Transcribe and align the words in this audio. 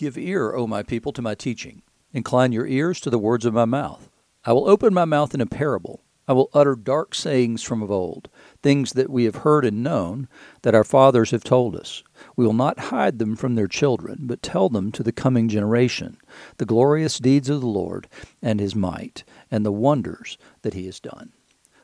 Give 0.00 0.16
ear, 0.16 0.54
O 0.54 0.66
my 0.66 0.82
people, 0.82 1.12
to 1.12 1.20
my 1.20 1.34
teaching. 1.34 1.82
Incline 2.14 2.52
your 2.52 2.66
ears 2.66 3.00
to 3.00 3.10
the 3.10 3.18
words 3.18 3.44
of 3.44 3.52
my 3.52 3.66
mouth. 3.66 4.08
I 4.46 4.54
will 4.54 4.66
open 4.66 4.94
my 4.94 5.04
mouth 5.04 5.34
in 5.34 5.42
a 5.42 5.46
parable. 5.46 6.02
I 6.26 6.32
will 6.32 6.48
utter 6.54 6.74
dark 6.74 7.14
sayings 7.14 7.62
from 7.62 7.82
of 7.82 7.90
old, 7.90 8.30
things 8.62 8.94
that 8.94 9.10
we 9.10 9.24
have 9.24 9.44
heard 9.44 9.66
and 9.66 9.82
known, 9.82 10.26
that 10.62 10.74
our 10.74 10.84
fathers 10.84 11.32
have 11.32 11.44
told 11.44 11.76
us. 11.76 12.02
We 12.34 12.46
will 12.46 12.54
not 12.54 12.78
hide 12.78 13.18
them 13.18 13.36
from 13.36 13.56
their 13.56 13.68
children, 13.68 14.20
but 14.22 14.42
tell 14.42 14.70
them 14.70 14.90
to 14.92 15.02
the 15.02 15.12
coming 15.12 15.50
generation 15.50 16.16
the 16.56 16.64
glorious 16.64 17.18
deeds 17.18 17.50
of 17.50 17.60
the 17.60 17.66
Lord 17.66 18.08
and 18.40 18.58
his 18.58 18.74
might, 18.74 19.22
and 19.50 19.66
the 19.66 19.70
wonders 19.70 20.38
that 20.62 20.72
he 20.72 20.86
has 20.86 20.98
done. 20.98 21.34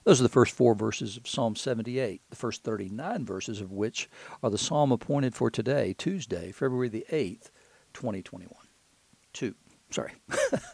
Those 0.05 0.21
are 0.21 0.23
the 0.23 0.31
first 0.31 0.55
four 0.55 0.75
verses 0.75 1.19
of 1.19 1.29
Psalm 1.29 1.55
78, 1.55 2.23
the 2.31 2.37
first 2.37 2.65
39 2.65 3.27
verses 3.27 3.61
of 3.61 3.73
which 3.73 4.09
are 4.43 4.49
the 4.49 4.57
psalm 4.57 4.91
appointed 4.91 5.35
for 5.35 5.51
today, 5.51 5.95
Tuesday, 5.99 6.51
February 6.51 6.89
the 6.89 7.05
8th, 7.11 7.51
2021. 7.97 8.53
Two, 9.33 9.55
sorry. 9.91 10.13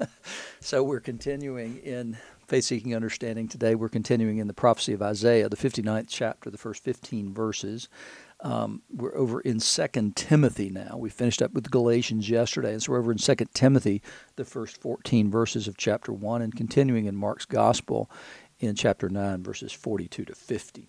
so 0.60 0.82
we're 0.82 0.98
continuing 0.98 1.76
in 1.78 2.16
faith 2.48 2.64
seeking 2.64 2.96
understanding 2.96 3.46
today. 3.46 3.76
We're 3.76 3.88
continuing 3.88 4.38
in 4.38 4.48
the 4.48 4.52
prophecy 4.52 4.92
of 4.92 5.02
Isaiah, 5.02 5.48
the 5.48 5.56
59th 5.56 6.06
chapter, 6.08 6.50
the 6.50 6.58
first 6.58 6.82
15 6.82 7.32
verses. 7.32 7.88
Um, 8.40 8.82
we're 8.92 9.16
over 9.16 9.40
in 9.40 9.60
Second 9.60 10.16
Timothy 10.16 10.68
now. 10.68 10.96
We 10.98 11.10
finished 11.10 11.40
up 11.40 11.52
with 11.52 11.70
Galatians 11.70 12.28
yesterday, 12.28 12.72
and 12.72 12.82
so 12.82 12.90
we're 12.90 12.98
over 12.98 13.12
in 13.12 13.18
Second 13.18 13.54
Timothy, 13.54 14.02
the 14.34 14.44
first 14.44 14.77
14 14.78 15.30
verses 15.30 15.68
of 15.68 15.77
chapter 15.77 16.12
1, 16.12 16.42
and 16.42 16.56
continuing 16.56 17.04
in 17.04 17.14
Mark's 17.14 17.44
Gospel 17.44 18.10
in 18.58 18.74
chapter 18.74 19.08
9, 19.08 19.44
verses 19.44 19.72
42 19.72 20.24
to 20.24 20.34
50. 20.34 20.88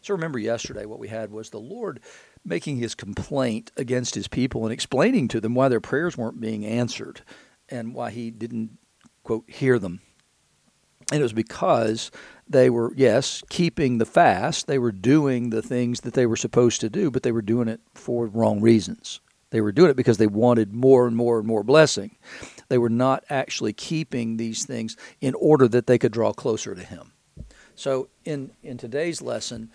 So 0.00 0.14
remember, 0.14 0.38
yesterday 0.38 0.86
what 0.86 0.98
we 0.98 1.08
had 1.08 1.30
was 1.30 1.50
the 1.50 1.60
Lord 1.60 2.00
making 2.44 2.76
his 2.76 2.94
complaint 2.94 3.72
against 3.76 4.14
his 4.14 4.28
people 4.28 4.64
and 4.64 4.72
explaining 4.72 5.28
to 5.28 5.40
them 5.40 5.54
why 5.54 5.68
their 5.68 5.80
prayers 5.80 6.16
weren't 6.16 6.40
being 6.40 6.64
answered 6.64 7.22
and 7.68 7.94
why 7.94 8.10
he 8.10 8.30
didn't, 8.30 8.78
quote, 9.22 9.44
hear 9.48 9.78
them. 9.78 10.00
And 11.10 11.20
it 11.20 11.22
was 11.22 11.32
because 11.32 12.10
they 12.48 12.70
were, 12.70 12.92
yes, 12.96 13.42
keeping 13.50 13.98
the 13.98 14.06
fast. 14.06 14.66
They 14.66 14.78
were 14.78 14.92
doing 14.92 15.50
the 15.50 15.62
things 15.62 16.00
that 16.02 16.14
they 16.14 16.26
were 16.26 16.36
supposed 16.36 16.80
to 16.80 16.90
do, 16.90 17.10
but 17.10 17.22
they 17.22 17.32
were 17.32 17.42
doing 17.42 17.68
it 17.68 17.80
for 17.94 18.26
wrong 18.26 18.60
reasons. 18.60 19.20
They 19.50 19.60
were 19.60 19.72
doing 19.72 19.90
it 19.90 19.96
because 19.96 20.18
they 20.18 20.26
wanted 20.26 20.72
more 20.72 21.06
and 21.06 21.16
more 21.16 21.38
and 21.38 21.46
more 21.46 21.62
blessing. 21.62 22.16
They 22.68 22.78
were 22.78 22.90
not 22.90 23.24
actually 23.30 23.72
keeping 23.72 24.36
these 24.36 24.64
things 24.64 24.96
in 25.20 25.34
order 25.34 25.68
that 25.68 25.86
they 25.86 25.98
could 25.98 26.12
draw 26.12 26.32
closer 26.32 26.74
to 26.74 26.82
Him. 26.82 27.12
So 27.76 28.08
in 28.24 28.52
in 28.62 28.78
today's 28.78 29.20
lesson, 29.20 29.70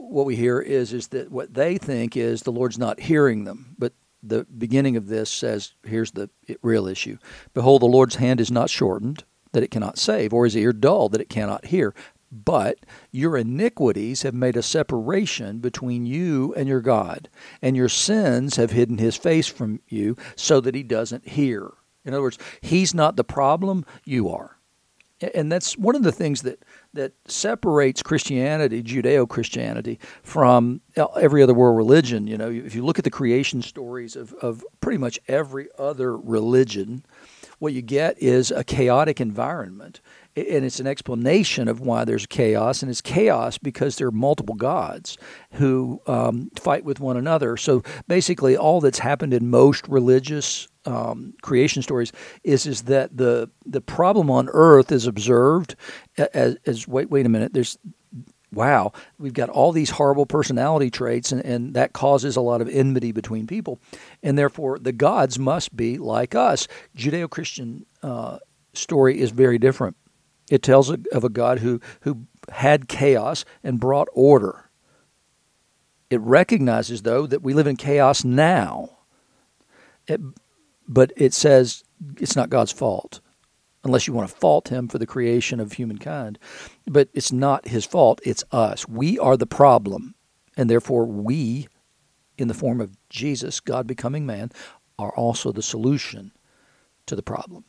what 0.00 0.26
we 0.26 0.36
hear 0.36 0.60
is 0.60 0.92
is 0.92 1.08
that 1.08 1.30
what 1.30 1.54
they 1.54 1.78
think 1.78 2.16
is 2.16 2.42
the 2.42 2.52
Lord's 2.52 2.78
not 2.78 3.00
hearing 3.00 3.44
them, 3.44 3.74
but 3.78 3.92
the 4.22 4.44
beginning 4.44 4.96
of 4.96 5.06
this 5.06 5.30
says, 5.30 5.74
here's 5.84 6.10
the 6.12 6.28
real 6.62 6.86
issue. 6.86 7.16
Behold, 7.54 7.82
the 7.82 7.86
Lord's 7.86 8.16
hand 8.16 8.40
is 8.40 8.50
not 8.50 8.70
shortened 8.70 9.24
that 9.52 9.62
it 9.62 9.70
cannot 9.70 9.98
save, 9.98 10.32
or 10.32 10.44
his 10.44 10.56
ear 10.56 10.72
dull 10.72 11.08
that 11.08 11.20
it 11.20 11.28
cannot 11.28 11.66
hear. 11.66 11.94
But 12.30 12.78
your 13.10 13.36
iniquities 13.36 14.22
have 14.22 14.34
made 14.34 14.56
a 14.56 14.62
separation 14.62 15.58
between 15.58 16.06
you 16.06 16.54
and 16.54 16.68
your 16.68 16.80
God, 16.80 17.28
and 17.60 17.76
your 17.76 17.88
sins 17.88 18.56
have 18.56 18.70
hidden 18.70 18.98
his 18.98 19.16
face 19.16 19.48
from 19.48 19.80
you 19.88 20.16
so 20.36 20.60
that 20.60 20.74
he 20.74 20.84
doesn't 20.84 21.28
hear. 21.28 21.72
In 22.04 22.14
other 22.14 22.22
words, 22.22 22.38
he's 22.60 22.94
not 22.94 23.16
the 23.16 23.24
problem, 23.24 23.84
you 24.04 24.28
are. 24.28 24.58
And 25.34 25.50
that's 25.50 25.76
one 25.76 25.96
of 25.96 26.02
the 26.02 26.12
things 26.12 26.42
that 26.42 26.64
that 26.92 27.12
separates 27.26 28.02
Christianity, 28.02 28.82
Judeo 28.82 29.28
Christianity, 29.28 29.98
from 30.22 30.80
every 30.96 31.42
other 31.42 31.54
world 31.54 31.76
religion. 31.76 32.26
You 32.26 32.36
know, 32.36 32.50
if 32.50 32.74
you 32.74 32.84
look 32.84 32.98
at 32.98 33.04
the 33.04 33.10
creation 33.10 33.62
stories 33.62 34.16
of, 34.16 34.32
of 34.34 34.64
pretty 34.80 34.98
much 34.98 35.18
every 35.28 35.68
other 35.78 36.16
religion, 36.16 37.04
what 37.60 37.72
you 37.72 37.82
get 37.82 38.20
is 38.20 38.50
a 38.50 38.64
chaotic 38.64 39.20
environment. 39.20 40.00
And 40.34 40.64
it's 40.64 40.80
an 40.80 40.86
explanation 40.86 41.68
of 41.68 41.80
why 41.80 42.04
there's 42.04 42.26
chaos. 42.26 42.82
And 42.82 42.90
it's 42.90 43.00
chaos 43.00 43.58
because 43.58 43.96
there 43.96 44.08
are 44.08 44.12
multiple 44.12 44.54
gods 44.54 45.18
who 45.52 46.00
um, 46.06 46.50
fight 46.58 46.84
with 46.84 47.00
one 47.00 47.16
another. 47.16 47.56
So 47.56 47.82
basically, 48.08 48.56
all 48.56 48.80
that's 48.80 49.00
happened 49.00 49.34
in 49.34 49.50
most 49.50 49.86
religious 49.88 50.68
um, 50.90 51.34
creation 51.40 51.82
stories 51.82 52.12
is 52.42 52.66
is 52.66 52.82
that 52.82 53.16
the 53.16 53.48
the 53.64 53.80
problem 53.80 54.30
on 54.30 54.48
Earth 54.52 54.90
is 54.90 55.06
observed 55.06 55.76
as, 56.34 56.56
as 56.66 56.88
wait 56.88 57.10
wait 57.10 57.26
a 57.26 57.28
minute 57.28 57.52
there's 57.52 57.78
wow 58.52 58.92
we've 59.18 59.32
got 59.32 59.48
all 59.48 59.70
these 59.70 59.90
horrible 59.90 60.26
personality 60.26 60.90
traits 60.90 61.30
and, 61.30 61.44
and 61.44 61.74
that 61.74 61.92
causes 61.92 62.34
a 62.36 62.40
lot 62.40 62.60
of 62.60 62.68
enmity 62.68 63.12
between 63.12 63.46
people. 63.46 63.78
And 64.22 64.36
therefore 64.36 64.78
the 64.78 64.92
gods 64.92 65.38
must 65.38 65.76
be 65.76 65.96
like 65.96 66.34
us. 66.34 66.66
Judeo-Christian 66.96 67.86
uh, 68.02 68.38
story 68.72 69.20
is 69.20 69.30
very 69.30 69.58
different. 69.58 69.96
It 70.50 70.64
tells 70.64 70.90
of 70.90 71.24
a 71.24 71.28
God 71.28 71.60
who 71.60 71.80
who 72.00 72.26
had 72.50 72.88
chaos 72.88 73.44
and 73.62 73.78
brought 73.78 74.08
order. 74.12 74.70
It 76.10 76.20
recognizes 76.20 77.02
though 77.02 77.28
that 77.28 77.42
we 77.42 77.54
live 77.54 77.68
in 77.68 77.76
chaos 77.76 78.24
now. 78.24 78.98
It, 80.08 80.20
but 80.90 81.12
it 81.16 81.32
says 81.32 81.84
it's 82.18 82.34
not 82.34 82.50
God's 82.50 82.72
fault 82.72 83.20
unless 83.84 84.06
you 84.06 84.12
want 84.12 84.28
to 84.28 84.36
fault 84.36 84.68
him 84.68 84.88
for 84.88 84.98
the 84.98 85.06
creation 85.06 85.60
of 85.60 85.72
humankind. 85.72 86.38
But 86.86 87.08
it's 87.14 87.32
not 87.32 87.68
his 87.68 87.86
fault, 87.86 88.20
it's 88.24 88.44
us. 88.52 88.86
We 88.86 89.18
are 89.18 89.36
the 89.36 89.46
problem. 89.46 90.14
And 90.56 90.68
therefore, 90.68 91.06
we, 91.06 91.68
in 92.36 92.48
the 92.48 92.54
form 92.54 92.80
of 92.80 92.96
Jesus, 93.08 93.60
God 93.60 93.86
becoming 93.86 94.26
man, 94.26 94.50
are 94.98 95.14
also 95.14 95.52
the 95.52 95.62
solution 95.62 96.32
to 97.06 97.16
the 97.16 97.22
problem. 97.22 97.64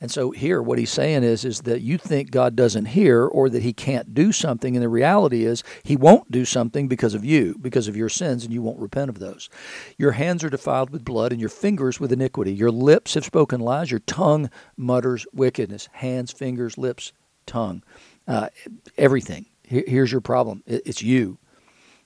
And 0.00 0.10
so 0.10 0.30
here 0.30 0.62
what 0.62 0.78
he's 0.78 0.90
saying 0.90 1.24
is 1.24 1.44
is 1.44 1.60
that 1.62 1.82
you 1.82 1.98
think 1.98 2.30
God 2.30 2.56
doesn't 2.56 2.86
hear 2.86 3.26
or 3.26 3.50
that 3.50 3.62
he 3.62 3.74
can't 3.74 4.14
do 4.14 4.32
something 4.32 4.74
and 4.74 4.82
the 4.82 4.88
reality 4.88 5.44
is 5.44 5.62
he 5.82 5.94
won't 5.94 6.30
do 6.30 6.46
something 6.46 6.88
because 6.88 7.14
of 7.14 7.24
you, 7.24 7.56
because 7.60 7.86
of 7.86 7.96
your 7.96 8.08
sins 8.08 8.44
and 8.44 8.52
you 8.52 8.62
won't 8.62 8.80
repent 8.80 9.10
of 9.10 9.18
those. 9.18 9.50
Your 9.98 10.12
hands 10.12 10.42
are 10.42 10.48
defiled 10.48 10.90
with 10.90 11.04
blood 11.04 11.32
and 11.32 11.40
your 11.40 11.50
fingers 11.50 12.00
with 12.00 12.12
iniquity. 12.12 12.52
Your 12.52 12.70
lips 12.70 13.14
have 13.14 13.26
spoken 13.26 13.60
lies, 13.60 13.90
your 13.90 14.00
tongue 14.00 14.50
mutters 14.76 15.26
wickedness. 15.34 15.88
Hands, 15.92 16.32
fingers, 16.32 16.78
lips, 16.78 17.12
tongue. 17.44 17.82
Uh, 18.26 18.48
everything. 18.96 19.46
Here's 19.62 20.10
your 20.10 20.20
problem. 20.20 20.64
It's 20.66 21.02
you. 21.02 21.38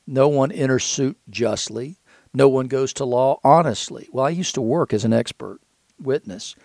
No 0.06 0.28
one 0.28 0.52
enters 0.52 0.84
suit 0.84 1.16
justly. 1.30 1.96
No 2.34 2.48
one 2.48 2.66
goes 2.66 2.92
to 2.94 3.04
law 3.04 3.38
honestly. 3.44 4.08
Well, 4.12 4.26
I 4.26 4.30
used 4.30 4.54
to 4.56 4.60
work 4.60 4.92
as 4.92 5.04
an 5.04 5.12
expert 5.12 5.60
witness 5.98 6.56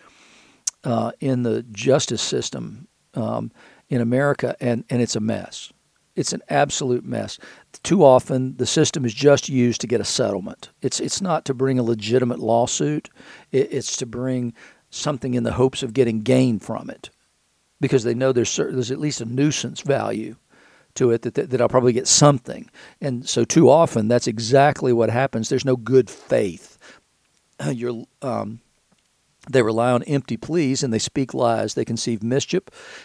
uh, 0.84 1.12
in 1.20 1.44
the 1.44 1.64
justice 1.64 2.22
system 2.22 2.88
um, 3.14 3.52
in 3.90 4.02
America, 4.02 4.56
and, 4.60 4.84
and 4.90 5.02
it's 5.02 5.16
a 5.16 5.20
mess. 5.20 5.72
It's 6.16 6.34
an 6.34 6.42
absolute 6.50 7.06
mess. 7.06 7.40
Too 7.84 8.04
often, 8.04 8.58
the 8.58 8.66
system 8.66 9.06
is 9.06 9.14
just 9.14 9.48
used 9.48 9.82
to 9.82 9.88
get 9.88 10.02
a 10.02 10.06
settlement. 10.06 10.70
It's 10.82 11.00
it's 11.00 11.22
not 11.22 11.46
to 11.46 11.54
bring 11.54 11.80
a 11.80 11.84
legitimate 11.84 12.40
lawsuit. 12.40 13.10
It, 13.52 13.72
it's 13.72 13.96
to 13.98 14.06
bring 14.06 14.54
something 14.90 15.34
in 15.34 15.44
the 15.44 15.54
hopes 15.54 15.82
of 15.82 15.94
getting 15.94 16.22
gain 16.22 16.60
from 16.60 16.90
it, 16.90 17.10
because 17.80 18.04
they 18.04 18.14
know 18.14 18.34
there's 18.34 18.54
there's 18.56 18.92
at 18.92 19.00
least 19.00 19.22
a 19.22 19.26
nuisance 19.26 19.82
value 19.82 20.36
to 20.96 21.12
it 21.12 21.22
that, 21.22 21.36
that, 21.36 21.50
that 21.52 21.62
I'll 21.62 21.70
probably 21.70 21.94
get 21.94 22.08
something. 22.08 22.70
And 23.00 23.28
so, 23.28 23.46
too 23.46 23.70
often, 23.70 24.08
that's 24.08 24.28
exactly 24.28 24.92
what 24.92 25.10
happens. 25.10 25.48
There's 25.48 25.64
no 25.64 25.78
good 25.78 26.10
faith. 26.10 26.78
You're 27.72 28.04
um, 28.22 28.60
they 29.50 29.62
rely 29.62 29.92
on 29.92 30.04
empty 30.04 30.38
pleas 30.38 30.84
and 30.84 30.94
they 30.94 31.00
speak 31.00 31.34
lies. 31.34 31.74
They 31.74 31.86
conceive 31.86 32.22
mischief 32.22 32.64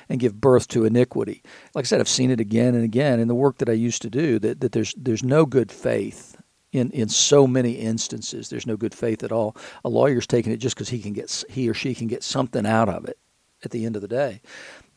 and 0.08 0.20
give 0.20 0.40
birth 0.40 0.68
to 0.68 0.84
iniquity. 0.84 1.42
Like 1.74 1.84
I 1.84 1.86
said, 1.86 2.00
I've 2.00 2.08
seen 2.08 2.30
it 2.30 2.40
again 2.40 2.74
and 2.74 2.84
again 2.84 3.20
in 3.20 3.28
the 3.28 3.34
work 3.34 3.58
that 3.58 3.68
I 3.68 3.72
used 3.72 4.02
to 4.02 4.10
do 4.10 4.38
that, 4.40 4.60
that 4.60 4.72
there's, 4.72 4.94
there's 4.96 5.22
no 5.22 5.46
good 5.46 5.70
faith 5.70 6.36
in, 6.72 6.90
in 6.90 7.08
so 7.08 7.46
many 7.46 7.72
instances. 7.72 8.48
There's 8.48 8.66
no 8.66 8.76
good 8.76 8.94
faith 8.94 9.22
at 9.22 9.32
all. 9.32 9.56
A 9.84 9.88
lawyer's 9.88 10.26
taking 10.26 10.52
it 10.52 10.58
just 10.58 10.74
because 10.74 10.88
he 10.88 11.00
can 11.00 11.12
get 11.12 11.44
he 11.48 11.68
or 11.68 11.74
she 11.74 11.94
can 11.94 12.08
get 12.08 12.22
something 12.22 12.66
out 12.66 12.88
of 12.88 13.04
it 13.04 13.18
at 13.64 13.70
the 13.70 13.86
end 13.86 13.96
of 13.96 14.02
the 14.02 14.08
day. 14.08 14.40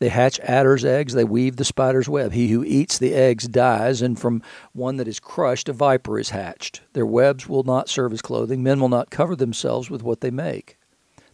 They 0.00 0.08
hatch 0.08 0.38
adder's 0.40 0.84
eggs, 0.84 1.14
they 1.14 1.24
weave 1.24 1.56
the 1.56 1.64
spider's 1.64 2.08
web. 2.08 2.32
He 2.32 2.48
who 2.48 2.64
eats 2.64 2.98
the 2.98 3.14
eggs 3.14 3.48
dies, 3.48 4.02
and 4.02 4.18
from 4.18 4.42
one 4.72 4.96
that 4.96 5.08
is 5.08 5.20
crushed, 5.20 5.68
a 5.68 5.72
viper 5.72 6.18
is 6.18 6.30
hatched. 6.30 6.82
Their 6.92 7.06
webs 7.06 7.48
will 7.48 7.64
not 7.64 7.88
serve 7.88 8.12
as 8.12 8.22
clothing. 8.22 8.62
Men 8.62 8.80
will 8.80 8.88
not 8.88 9.10
cover 9.10 9.34
themselves 9.34 9.88
with 9.90 10.02
what 10.02 10.20
they 10.20 10.30
make. 10.30 10.77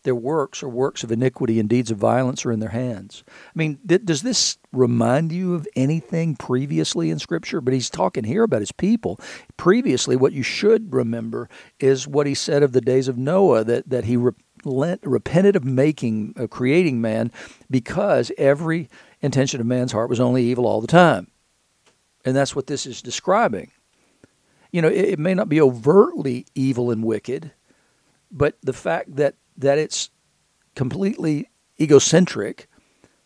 Their 0.04 0.14
works 0.14 0.62
are 0.62 0.68
works 0.68 1.02
of 1.02 1.10
iniquity 1.10 1.58
and 1.58 1.68
deeds 1.68 1.90
of 1.90 1.96
violence 1.98 2.44
are 2.44 2.52
in 2.52 2.60
their 2.60 2.70
hands. 2.70 3.24
I 3.26 3.52
mean, 3.54 3.78
th- 3.86 4.04
does 4.04 4.22
this 4.22 4.58
remind 4.70 5.32
you 5.32 5.54
of 5.54 5.66
anything 5.74 6.36
previously 6.36 7.10
in 7.10 7.18
Scripture? 7.18 7.62
But 7.62 7.74
he's 7.74 7.88
talking 7.88 8.24
here 8.24 8.42
about 8.42 8.60
his 8.60 8.72
people. 8.72 9.18
Previously, 9.56 10.14
what 10.14 10.34
you 10.34 10.42
should 10.42 10.92
remember 10.92 11.48
is 11.80 12.06
what 12.06 12.26
he 12.26 12.34
said 12.34 12.62
of 12.62 12.72
the 12.72 12.82
days 12.82 13.08
of 13.08 13.16
Noah 13.16 13.64
that, 13.64 13.88
that 13.88 14.04
he 14.04 14.18
re- 14.18 14.32
repented 14.64 15.56
of 15.56 15.64
making, 15.64 16.34
of 16.36 16.50
creating 16.50 17.00
man 17.00 17.32
because 17.70 18.30
every 18.36 18.90
intention 19.22 19.58
of 19.58 19.66
man's 19.66 19.92
heart 19.92 20.10
was 20.10 20.20
only 20.20 20.44
evil 20.44 20.66
all 20.66 20.82
the 20.82 20.86
time. 20.86 21.28
And 22.26 22.36
that's 22.36 22.54
what 22.54 22.66
this 22.66 22.84
is 22.84 23.00
describing. 23.00 23.70
You 24.70 24.82
know, 24.82 24.88
it, 24.88 25.04
it 25.04 25.18
may 25.18 25.32
not 25.32 25.48
be 25.48 25.62
overtly 25.62 26.46
evil 26.54 26.90
and 26.90 27.02
wicked 27.02 27.52
but 28.34 28.56
the 28.62 28.72
fact 28.72 29.14
that 29.16 29.36
that 29.56 29.78
it's 29.78 30.10
completely 30.74 31.48
egocentric 31.80 32.68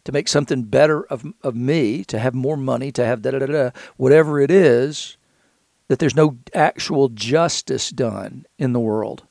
to 0.05 0.13
make 0.13 0.29
something 0.29 0.63
better 0.63 1.03
of 1.05 1.25
of 1.43 1.55
me, 1.55 2.05
to 2.05 2.19
have 2.19 2.35
more 2.35 2.57
money, 2.57 2.91
to 2.93 3.05
have 3.05 3.23
da 3.23 3.33
da 3.33 3.41
da 3.41 3.47
da, 3.47 3.71
whatever 3.97 4.41
it 4.41 4.51
is, 4.51 5.19
that 5.89 5.99
there's 5.99 6.17
no 6.17 6.39
actual 6.55 7.09
justice 7.09 7.91
done 7.91 8.47
in 8.59 8.73
the 8.73 8.81
world 8.81 9.25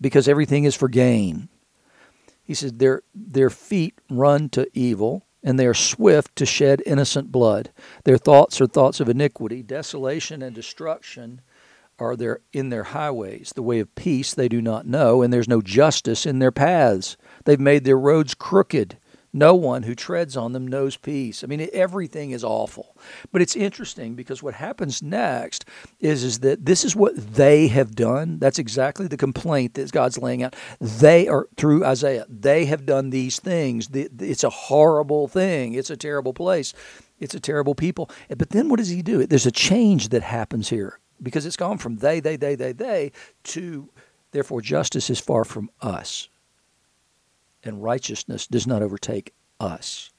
because 0.00 0.28
everything 0.28 0.64
is 0.64 0.74
for 0.74 0.88
gain. 0.88 1.48
He 2.42 2.54
says 2.54 2.72
their 2.74 3.02
their 3.14 3.50
feet 3.50 3.94
run 4.10 4.48
to 4.50 4.68
evil 4.72 5.26
and 5.42 5.58
they 5.58 5.66
are 5.66 5.74
swift 5.74 6.34
to 6.36 6.46
shed 6.46 6.82
innocent 6.86 7.30
blood. 7.30 7.70
Their 8.04 8.18
thoughts 8.18 8.60
are 8.60 8.66
thoughts 8.66 8.98
of 8.98 9.08
iniquity, 9.08 9.62
desolation 9.62 10.42
and 10.42 10.54
destruction 10.54 11.40
are 11.98 12.16
there 12.16 12.40
in 12.52 12.68
their 12.68 12.84
highways. 12.84 13.52
The 13.54 13.62
way 13.62 13.80
of 13.80 13.94
peace 13.94 14.34
they 14.34 14.48
do 14.48 14.60
not 14.60 14.86
know, 14.86 15.22
and 15.22 15.32
there's 15.32 15.48
no 15.48 15.62
justice 15.62 16.26
in 16.26 16.38
their 16.38 16.52
paths. 16.52 17.16
They've 17.44 17.60
made 17.60 17.84
their 17.84 17.98
roads 17.98 18.34
crooked. 18.34 18.98
No 19.32 19.54
one 19.54 19.82
who 19.82 19.94
treads 19.94 20.34
on 20.34 20.52
them 20.52 20.66
knows 20.66 20.96
peace. 20.96 21.44
I 21.44 21.46
mean, 21.46 21.68
everything 21.74 22.30
is 22.30 22.42
awful. 22.42 22.96
But 23.32 23.42
it's 23.42 23.54
interesting 23.54 24.14
because 24.14 24.42
what 24.42 24.54
happens 24.54 25.02
next 25.02 25.66
is, 26.00 26.24
is 26.24 26.38
that 26.38 26.64
this 26.64 26.86
is 26.86 26.96
what 26.96 27.14
they 27.34 27.68
have 27.68 27.94
done. 27.94 28.38
That's 28.38 28.58
exactly 28.58 29.08
the 29.08 29.18
complaint 29.18 29.74
that 29.74 29.92
God's 29.92 30.16
laying 30.16 30.42
out. 30.42 30.56
They 30.80 31.28
are, 31.28 31.48
through 31.58 31.84
Isaiah, 31.84 32.24
they 32.30 32.64
have 32.64 32.86
done 32.86 33.10
these 33.10 33.38
things. 33.38 33.90
It's 33.92 34.44
a 34.44 34.48
horrible 34.48 35.28
thing, 35.28 35.74
it's 35.74 35.90
a 35.90 35.98
terrible 35.98 36.32
place, 36.32 36.72
it's 37.20 37.34
a 37.34 37.40
terrible 37.40 37.74
people. 37.74 38.10
But 38.34 38.50
then 38.50 38.70
what 38.70 38.78
does 38.78 38.88
he 38.88 39.02
do? 39.02 39.26
There's 39.26 39.44
a 39.44 39.50
change 39.50 40.08
that 40.10 40.22
happens 40.22 40.70
here 40.70 40.98
because 41.22 41.46
it's 41.46 41.56
gone 41.56 41.78
from 41.78 41.96
they, 41.96 42.20
they, 42.20 42.36
they, 42.36 42.54
they, 42.54 42.72
they 42.72 43.12
to 43.44 43.88
therefore 44.32 44.60
justice 44.60 45.10
is 45.10 45.20
far 45.20 45.44
from 45.44 45.70
us 45.80 46.28
and 47.64 47.82
righteousness 47.82 48.46
does 48.46 48.66
not 48.66 48.82
overtake 48.82 49.32
us. 49.60 50.10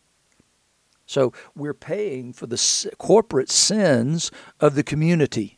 So 1.05 1.31
we're 1.55 1.73
paying 1.73 2.33
for 2.33 2.47
the 2.47 2.91
corporate 2.97 3.49
sins 3.49 4.29
of 4.59 4.75
the 4.75 4.83
community. 4.83 5.57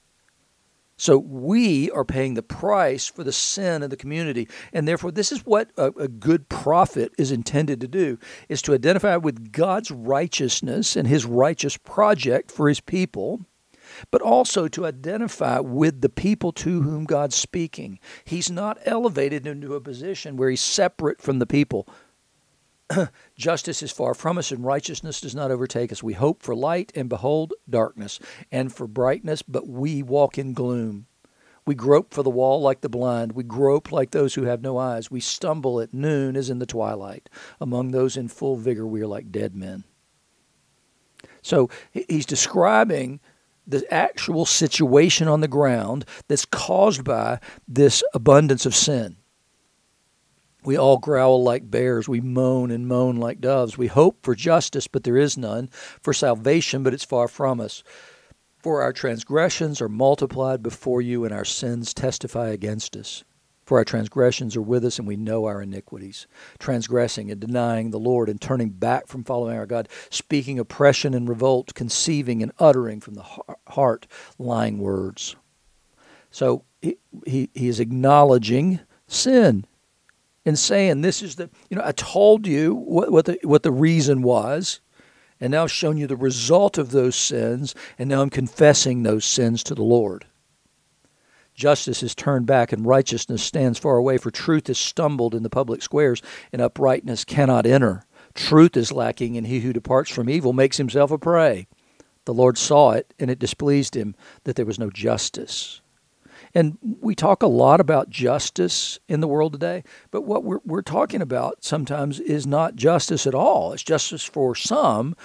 So 0.95 1.17
we 1.17 1.89
are 1.91 2.03
paying 2.03 2.33
the 2.33 2.43
price 2.43 3.07
for 3.07 3.23
the 3.23 3.31
sin 3.31 3.83
of 3.83 3.89
the 3.89 3.97
community. 3.97 4.49
And 4.73 4.85
therefore, 4.85 5.11
this 5.11 5.31
is 5.31 5.45
what 5.45 5.71
a, 5.77 5.87
a, 5.93 6.09
good 6.09 6.49
prophet 6.49 7.13
is 7.17 7.31
intended 7.31 7.79
to 7.79 7.87
do, 7.87 8.19
is 8.49 8.61
to 8.63 8.73
identify 8.73 9.15
with 9.15 9.53
God's 9.53 9.91
righteousness 9.91 10.97
and 10.97 11.07
his 11.07 11.25
righteous 11.25 11.77
project 11.77 12.51
for 12.51 12.67
his 12.67 12.81
people 12.81 13.45
but 14.11 14.21
also 14.21 14.67
to 14.67 14.85
identify 14.85 15.59
with 15.59 16.01
the 16.01 16.09
people 16.09 16.51
to 16.53 16.81
whom 16.81 17.05
God's 17.05 17.35
speaking. 17.35 17.99
He's 18.23 18.49
not 18.49 18.77
elevated 18.85 19.45
into 19.45 19.75
a 19.75 19.81
position 19.81 20.37
where 20.37 20.49
he's 20.49 20.61
separate 20.61 21.21
from 21.21 21.39
the 21.39 21.45
people. 21.45 21.87
Justice 23.37 23.83
is 23.83 23.91
far 23.91 24.13
from 24.13 24.37
us, 24.37 24.51
and 24.51 24.65
righteousness 24.65 25.21
does 25.21 25.35
not 25.35 25.51
overtake 25.51 25.91
us. 25.91 26.01
We 26.01 26.13
hope 26.13 26.41
for 26.41 26.55
light, 26.55 26.91
and 26.95 27.07
behold, 27.07 27.53
darkness, 27.69 28.19
and 28.51 28.73
for 28.73 28.87
brightness, 28.87 29.41
but 29.41 29.67
we 29.67 30.01
walk 30.01 30.37
in 30.37 30.53
gloom. 30.53 31.05
We 31.65 31.75
grope 31.75 32.13
for 32.13 32.23
the 32.23 32.31
wall 32.31 32.61
like 32.61 32.81
the 32.81 32.89
blind. 32.89 33.33
We 33.33 33.43
grope 33.43 33.91
like 33.91 34.09
those 34.09 34.33
who 34.33 34.45
have 34.45 34.63
no 34.63 34.77
eyes. 34.77 35.11
We 35.11 35.19
stumble 35.19 35.79
at 35.79 35.93
noon 35.93 36.35
as 36.35 36.49
in 36.49 36.57
the 36.57 36.65
twilight. 36.65 37.29
Among 37.61 37.91
those 37.91 38.17
in 38.17 38.27
full 38.27 38.55
vigor, 38.55 38.87
we 38.87 39.01
are 39.01 39.07
like 39.07 39.31
dead 39.31 39.55
men. 39.55 39.83
So 41.43 41.69
he's 41.91 42.25
describing 42.25 43.19
the 43.69 43.85
actual 43.93 44.45
situation 44.45 45.27
on 45.27 45.41
the 45.41 45.47
ground 45.47 46.05
that's 46.27 46.45
caused 46.45 47.03
by 47.03 47.39
this 47.67 48.03
abundance 48.13 48.65
of 48.65 48.75
sin. 48.75 49.17
We 50.63 50.75
all 50.75 50.97
growl 50.97 51.41
like 51.41 51.71
bears. 51.71 52.09
We 52.09 52.19
moan 52.19 52.69
and 52.71 52.87
moan 52.87 53.15
like 53.15 53.39
doves. 53.39 53.77
We 53.77 53.87
hope 53.87 54.23
for 54.23 54.35
justice, 54.35 54.87
but 54.87 55.03
there 55.03 55.15
is 55.15 55.37
none, 55.37 55.69
for 56.01 56.13
salvation, 56.13 56.83
but 56.83 56.93
it's 56.93 57.05
far 57.05 57.29
from 57.29 57.61
us. 57.61 57.83
For 58.57 58.81
our 58.81 58.91
transgressions 58.91 59.79
are 59.81 59.87
multiplied 59.87 60.61
before 60.61 61.01
you, 61.01 61.23
and 61.23 61.33
our 61.33 61.45
sins 61.45 61.93
testify 61.93 62.49
against 62.49 62.97
us. 62.97 63.23
For 63.69 63.77
our 63.77 63.85
transgressions 63.85 64.57
are 64.57 64.63
with 64.63 64.83
us, 64.83 64.97
and 64.97 65.07
we 65.07 65.15
know 65.15 65.45
our 65.45 65.61
iniquities, 65.61 66.25
transgressing 66.57 67.29
and 67.29 67.39
denying 67.39 67.91
the 67.91 67.99
Lord, 67.99 68.27
and 68.27 68.41
turning 68.41 68.71
back 68.71 69.07
from 69.07 69.23
following 69.23 69.55
our 69.55 69.67
God, 69.67 69.87
speaking 70.09 70.57
oppression 70.57 71.13
and 71.13 71.29
revolt, 71.29 71.75
conceiving 71.75 72.41
and 72.43 72.51
uttering 72.57 72.99
from 72.99 73.13
the 73.13 73.25
heart 73.69 74.07
lying 74.37 74.79
words. 74.79 75.35
So 76.31 76.63
he, 76.81 76.97
he, 77.25 77.49
he 77.53 77.67
is 77.67 77.79
acknowledging 77.79 78.79
sin 79.07 79.65
and 80.45 80.57
saying, 80.57 81.01
This 81.01 81.21
is 81.21 81.35
the, 81.35 81.49
you 81.69 81.77
know, 81.77 81.83
I 81.85 81.91
told 81.91 82.47
you 82.47 82.75
what, 82.75 83.11
what, 83.11 83.25
the, 83.25 83.39
what 83.43 83.63
the 83.63 83.71
reason 83.71 84.21
was, 84.21 84.81
and 85.39 85.51
now 85.51 85.63
I've 85.63 85.71
shown 85.71 85.97
you 85.97 86.07
the 86.07 86.15
result 86.15 86.77
of 86.77 86.91
those 86.91 87.15
sins, 87.15 87.73
and 87.97 88.09
now 88.09 88.21
I'm 88.21 88.29
confessing 88.29 89.03
those 89.03 89.25
sins 89.25 89.63
to 89.63 89.75
the 89.75 89.83
Lord. 89.83 90.25
Justice 91.53 92.01
is 92.03 92.15
turned 92.15 92.45
back 92.45 92.71
and 92.71 92.85
righteousness 92.85 93.43
stands 93.43 93.77
far 93.77 93.97
away, 93.97 94.17
for 94.17 94.31
truth 94.31 94.69
is 94.69 94.77
stumbled 94.77 95.35
in 95.35 95.43
the 95.43 95.49
public 95.49 95.81
squares, 95.81 96.21
and 96.53 96.61
uprightness 96.61 97.25
cannot 97.25 97.65
enter. 97.65 98.03
Truth 98.33 98.77
is 98.77 98.93
lacking, 98.93 99.35
and 99.35 99.45
he 99.45 99.59
who 99.59 99.73
departs 99.73 100.09
from 100.09 100.29
evil 100.29 100.53
makes 100.53 100.77
himself 100.77 101.11
a 101.11 101.17
prey. 101.17 101.67
The 102.25 102.33
Lord 102.33 102.57
saw 102.57 102.91
it, 102.91 103.13
and 103.19 103.29
it 103.29 103.39
displeased 103.39 103.95
him 103.95 104.15
that 104.43 104.55
there 104.55 104.65
was 104.65 104.79
no 104.79 104.89
justice. 104.89 105.81
And 106.53 106.77
we 106.81 107.15
talk 107.15 107.43
a 107.43 107.47
lot 107.47 107.79
about 107.79 108.09
justice 108.09 108.99
in 109.07 109.19
the 109.19 109.27
world 109.27 109.53
today, 109.53 109.83
but 110.09 110.21
what 110.21 110.43
we're, 110.43 110.59
we're 110.65 110.81
talking 110.81 111.21
about 111.21 111.63
sometimes 111.63 112.19
is 112.19 112.47
not 112.47 112.75
justice 112.75 113.27
at 113.27 113.35
all. 113.35 113.73
It's 113.73 113.83
justice 113.83 114.23
for 114.23 114.55
some, 114.55 115.15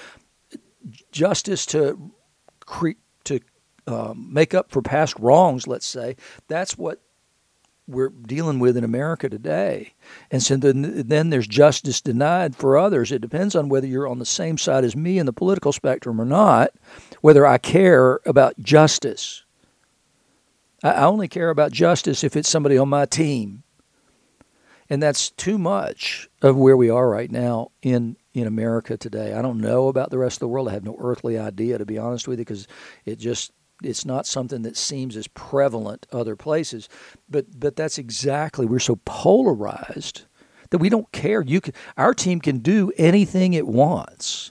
justice 1.12 1.64
to 1.66 2.10
cre- 2.66 2.90
to 3.24 3.40
um, 3.86 4.32
make 4.32 4.54
up 4.54 4.70
for 4.70 4.82
past 4.82 5.14
wrongs, 5.18 5.66
let's 5.66 5.86
say, 5.86 6.16
that's 6.48 6.76
what 6.76 7.00
we're 7.86 8.08
dealing 8.08 8.58
with 8.58 8.76
in 8.76 8.84
America 8.84 9.28
today. 9.28 9.92
And 10.30 10.42
so 10.42 10.56
then, 10.56 11.06
then 11.06 11.30
there's 11.30 11.46
justice 11.46 12.00
denied 12.00 12.56
for 12.56 12.78
others. 12.78 13.12
It 13.12 13.20
depends 13.20 13.54
on 13.54 13.68
whether 13.68 13.86
you're 13.86 14.08
on 14.08 14.18
the 14.18 14.26
same 14.26 14.56
side 14.56 14.84
as 14.84 14.96
me 14.96 15.18
in 15.18 15.26
the 15.26 15.32
political 15.32 15.72
spectrum 15.72 16.20
or 16.20 16.24
not, 16.24 16.70
whether 17.20 17.46
I 17.46 17.58
care 17.58 18.20
about 18.24 18.58
justice. 18.58 19.44
I 20.82 21.04
only 21.04 21.28
care 21.28 21.50
about 21.50 21.72
justice 21.72 22.24
if 22.24 22.36
it's 22.36 22.48
somebody 22.48 22.78
on 22.78 22.88
my 22.88 23.06
team. 23.06 23.62
And 24.90 25.02
that's 25.02 25.30
too 25.30 25.56
much 25.56 26.28
of 26.42 26.56
where 26.56 26.76
we 26.76 26.90
are 26.90 27.08
right 27.08 27.30
now 27.30 27.70
in, 27.82 28.16
in 28.34 28.46
America 28.46 28.96
today. 28.96 29.32
I 29.32 29.40
don't 29.40 29.60
know 29.60 29.88
about 29.88 30.10
the 30.10 30.18
rest 30.18 30.36
of 30.36 30.40
the 30.40 30.48
world. 30.48 30.68
I 30.68 30.72
have 30.72 30.84
no 30.84 30.96
earthly 31.00 31.38
idea, 31.38 31.78
to 31.78 31.86
be 31.86 31.96
honest 31.96 32.28
with 32.28 32.38
you, 32.38 32.44
because 32.44 32.68
it 33.06 33.18
just 33.18 33.52
it's 33.84 34.04
not 34.04 34.26
something 34.26 34.62
that 34.62 34.76
seems 34.76 35.16
as 35.16 35.28
prevalent 35.28 36.06
other 36.12 36.36
places 36.36 36.88
but 37.28 37.46
but 37.58 37.76
that's 37.76 37.98
exactly 37.98 38.66
we're 38.66 38.78
so 38.78 38.96
polarized 39.04 40.22
that 40.74 40.78
we 40.78 40.88
don't 40.88 41.12
care. 41.12 41.40
You 41.40 41.60
can 41.60 41.72
our 41.96 42.12
team 42.12 42.40
can 42.40 42.58
do 42.58 42.90
anything 42.96 43.52
it 43.52 43.68
wants 43.68 44.50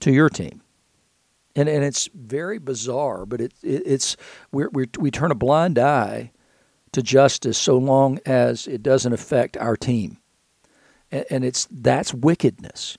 to 0.00 0.12
your 0.12 0.28
team. 0.28 0.60
And 1.56 1.66
and 1.66 1.82
it's 1.82 2.10
very 2.14 2.58
bizarre 2.58 3.24
but 3.24 3.40
it, 3.40 3.54
it 3.62 3.82
it's 3.86 4.18
we 4.50 4.66
we 4.66 4.86
we 4.98 5.10
turn 5.10 5.30
a 5.30 5.34
blind 5.34 5.78
eye 5.78 6.32
to 6.92 7.02
justice 7.02 7.56
so 7.56 7.78
long 7.78 8.18
as 8.26 8.66
it 8.66 8.82
doesn't 8.82 9.14
affect 9.14 9.56
our 9.56 9.78
team. 9.78 10.18
And, 11.10 11.24
and 11.30 11.44
it's 11.44 11.66
that's 11.70 12.12
wickedness 12.12 12.98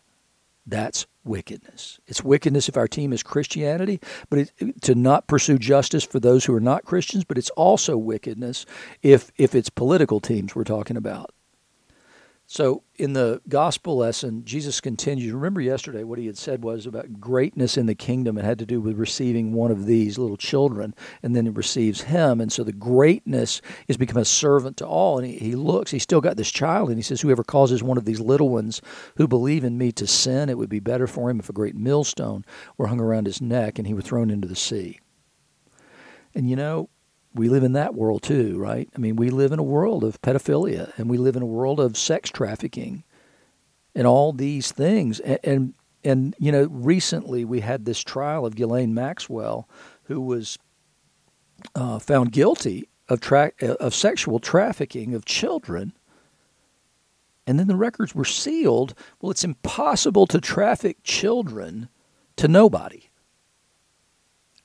that's 0.65 1.05
wickedness. 1.23 1.99
It's 2.07 2.23
wickedness 2.23 2.69
if 2.69 2.77
our 2.77 2.87
team 2.87 3.13
is 3.13 3.23
Christianity, 3.23 3.99
but 4.29 4.39
it, 4.39 4.81
to 4.81 4.95
not 4.95 5.27
pursue 5.27 5.57
justice 5.57 6.03
for 6.03 6.19
those 6.19 6.45
who 6.45 6.55
are 6.55 6.61
not 6.61 6.85
Christians, 6.85 7.23
but 7.23 7.37
it's 7.37 7.49
also 7.51 7.97
wickedness 7.97 8.65
if 9.01 9.31
if 9.37 9.55
it's 9.55 9.69
political 9.69 10.19
teams 10.19 10.55
we're 10.55 10.63
talking 10.63 10.97
about. 10.97 11.31
So 12.53 12.83
in 12.97 13.13
the 13.13 13.41
gospel 13.49 13.97
lesson, 13.97 14.45
Jesus 14.45 14.79
continues. 14.79 15.33
Remember 15.33 15.59
yesterday 15.59 16.03
what 16.03 16.19
he 16.19 16.27
had 16.27 16.37
said 16.37 16.63
was 16.63 16.85
about 16.85 17.19
greatness 17.19 17.77
in 17.77 17.87
the 17.87 17.95
kingdom. 17.95 18.37
It 18.37 18.45
had 18.45 18.59
to 18.59 18.65
do 18.67 18.79
with 18.79 18.99
receiving 18.99 19.53
one 19.53 19.71
of 19.71 19.87
these 19.87 20.19
little 20.19 20.37
children, 20.37 20.93
and 21.23 21.35
then 21.35 21.45
he 21.45 21.49
receives 21.49 22.01
him. 22.01 22.39
And 22.39 22.51
so 22.51 22.63
the 22.63 22.71
greatness 22.71 23.59
is 23.87 23.97
become 23.97 24.21
a 24.21 24.23
servant 24.23 24.77
to 24.77 24.85
all. 24.85 25.17
And 25.17 25.25
he, 25.25 25.39
he 25.39 25.55
looks, 25.55 25.89
he's 25.89 26.03
still 26.03 26.21
got 26.21 26.37
this 26.37 26.51
child, 26.51 26.89
and 26.89 26.99
he 26.99 27.01
says, 27.01 27.21
Whoever 27.21 27.43
causes 27.43 27.81
one 27.81 27.97
of 27.97 28.05
these 28.05 28.19
little 28.19 28.49
ones 28.49 28.83
who 29.17 29.27
believe 29.27 29.63
in 29.63 29.79
me 29.79 29.91
to 29.93 30.05
sin, 30.05 30.47
it 30.47 30.59
would 30.59 30.69
be 30.69 30.79
better 30.79 31.07
for 31.07 31.31
him 31.31 31.39
if 31.39 31.49
a 31.49 31.53
great 31.53 31.75
millstone 31.75 32.45
were 32.77 32.85
hung 32.85 32.99
around 32.99 33.25
his 33.25 33.41
neck 33.41 33.79
and 33.79 33.87
he 33.87 33.95
were 33.95 34.01
thrown 34.03 34.29
into 34.29 34.47
the 34.47 34.55
sea. 34.55 34.99
And 36.35 36.47
you 36.47 36.55
know, 36.55 36.89
we 37.33 37.49
live 37.49 37.63
in 37.63 37.73
that 37.73 37.95
world 37.95 38.23
too, 38.23 38.57
right? 38.57 38.89
I 38.95 38.99
mean, 38.99 39.15
we 39.15 39.29
live 39.29 39.51
in 39.51 39.59
a 39.59 39.63
world 39.63 40.03
of 40.03 40.21
pedophilia 40.21 40.91
and 40.97 41.09
we 41.09 41.17
live 41.17 41.35
in 41.35 41.41
a 41.41 41.47
world 41.47 41.79
of 41.79 41.97
sex 41.97 42.29
trafficking 42.29 43.03
and 43.95 44.05
all 44.05 44.33
these 44.33 44.71
things. 44.71 45.19
And, 45.19 45.39
and, 45.43 45.73
and 46.03 46.35
you 46.37 46.51
know, 46.51 46.67
recently 46.69 47.43
we 47.45 47.61
had 47.61 47.85
this 47.85 48.01
trial 48.01 48.45
of 48.45 48.55
Ghislaine 48.55 48.93
Maxwell, 48.93 49.67
who 50.03 50.21
was 50.21 50.59
uh, 51.75 51.99
found 51.99 52.31
guilty 52.31 52.87
of 53.09 53.19
tra- 53.19 53.53
of 53.61 53.93
sexual 53.93 54.39
trafficking 54.39 55.13
of 55.13 55.25
children. 55.25 55.93
And 57.45 57.59
then 57.59 57.67
the 57.67 57.75
records 57.75 58.15
were 58.15 58.25
sealed. 58.25 58.93
Well, 59.19 59.31
it's 59.31 59.43
impossible 59.43 60.27
to 60.27 60.39
traffic 60.39 60.97
children 61.03 61.89
to 62.37 62.47
nobody. 62.47 63.09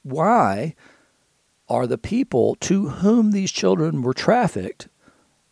Why 0.03 0.75
are 1.69 1.87
the 1.87 1.99
people 1.99 2.57
to 2.61 2.89
whom 2.89 3.31
these 3.31 3.53
children 3.53 4.03
were 4.03 4.15
trafficked 4.15 4.89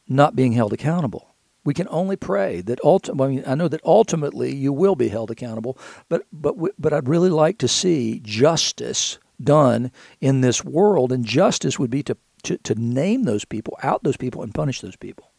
not 0.08 0.37
being 0.37 0.52
held 0.52 0.73
accountable? 0.73 1.35
We 1.64 1.75
can 1.75 1.88
only 1.90 2.16
pray 2.16 2.61
that 2.62 2.80
ulti- 2.80 3.20
I 3.20 3.28
mean 3.28 3.44
I 3.46 3.54
know 3.54 3.68
that 3.68 3.80
ultimately 3.85 4.54
you 4.54 4.73
will 4.73 4.94
be 4.94 5.08
held 5.08 5.30
accountable, 5.30 5.76
but 6.08 6.23
but 6.32 6.54
but 6.78 6.92
I'd 6.92 7.08
really 7.08 7.30
like 7.30 7.58
to 7.58 7.68
see 7.68 8.20
justice 8.25 9.18
done 9.42 9.90
in 10.20 10.40
this 10.40 10.64
world, 10.64 11.12
and 11.12 11.25
justice 11.25 11.78
would 11.78 11.90
be 11.90 12.02
to, 12.04 12.16
to, 12.44 12.56
to 12.58 12.75
name 12.75 13.25
those 13.25 13.44
people, 13.44 13.76
out 13.82 14.02
those 14.02 14.16
people, 14.16 14.42
and 14.42 14.54
punish 14.54 14.80
those 14.80 14.96
people. 14.96 15.32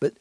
But 0.00 0.14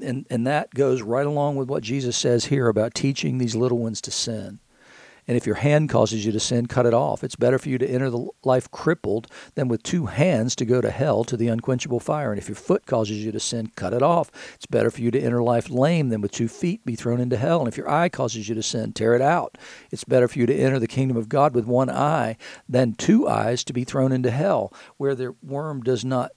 and 0.00 0.26
and 0.30 0.46
that 0.46 0.72
goes 0.72 1.02
right 1.02 1.26
along 1.26 1.56
with 1.56 1.68
what 1.68 1.82
Jesus 1.82 2.16
says 2.16 2.46
here 2.46 2.68
about 2.68 2.94
teaching 2.94 3.36
these 3.36 3.54
little 3.54 3.78
ones 3.78 4.00
to 4.02 4.10
sin. 4.10 4.60
And 5.28 5.36
if 5.36 5.46
your 5.46 5.56
hand 5.56 5.88
causes 5.88 6.24
you 6.24 6.32
to 6.32 6.40
sin, 6.40 6.66
cut 6.66 6.86
it 6.86 6.94
off. 6.94 7.24
It's 7.24 7.36
better 7.36 7.58
for 7.58 7.68
you 7.68 7.78
to 7.78 7.88
enter 7.88 8.10
the 8.10 8.28
life 8.44 8.70
crippled 8.70 9.26
than 9.54 9.68
with 9.68 9.82
two 9.82 10.06
hands 10.06 10.54
to 10.56 10.64
go 10.64 10.80
to 10.80 10.90
hell 10.90 11.24
to 11.24 11.36
the 11.36 11.48
unquenchable 11.48 12.00
fire. 12.00 12.30
And 12.30 12.38
if 12.38 12.48
your 12.48 12.56
foot 12.56 12.86
causes 12.86 13.24
you 13.24 13.32
to 13.32 13.40
sin, 13.40 13.72
cut 13.74 13.92
it 13.92 14.02
off. 14.02 14.30
It's 14.54 14.66
better 14.66 14.90
for 14.90 15.00
you 15.00 15.10
to 15.10 15.20
enter 15.20 15.42
life 15.42 15.68
lame 15.68 16.10
than 16.10 16.20
with 16.20 16.32
two 16.32 16.48
feet 16.48 16.84
be 16.84 16.94
thrown 16.94 17.20
into 17.20 17.36
hell. 17.36 17.58
And 17.58 17.68
if 17.68 17.76
your 17.76 17.90
eye 17.90 18.08
causes 18.08 18.48
you 18.48 18.54
to 18.54 18.62
sin, 18.62 18.92
tear 18.92 19.14
it 19.14 19.22
out. 19.22 19.58
It's 19.90 20.04
better 20.04 20.28
for 20.28 20.38
you 20.38 20.46
to 20.46 20.54
enter 20.54 20.78
the 20.78 20.86
kingdom 20.86 21.16
of 21.16 21.28
God 21.28 21.54
with 21.54 21.66
one 21.66 21.90
eye 21.90 22.36
than 22.68 22.94
two 22.94 23.28
eyes 23.28 23.64
to 23.64 23.72
be 23.72 23.84
thrown 23.84 24.12
into 24.12 24.30
hell, 24.30 24.72
where 24.96 25.14
the 25.14 25.34
worm 25.42 25.82
does 25.82 26.04
not 26.04 26.32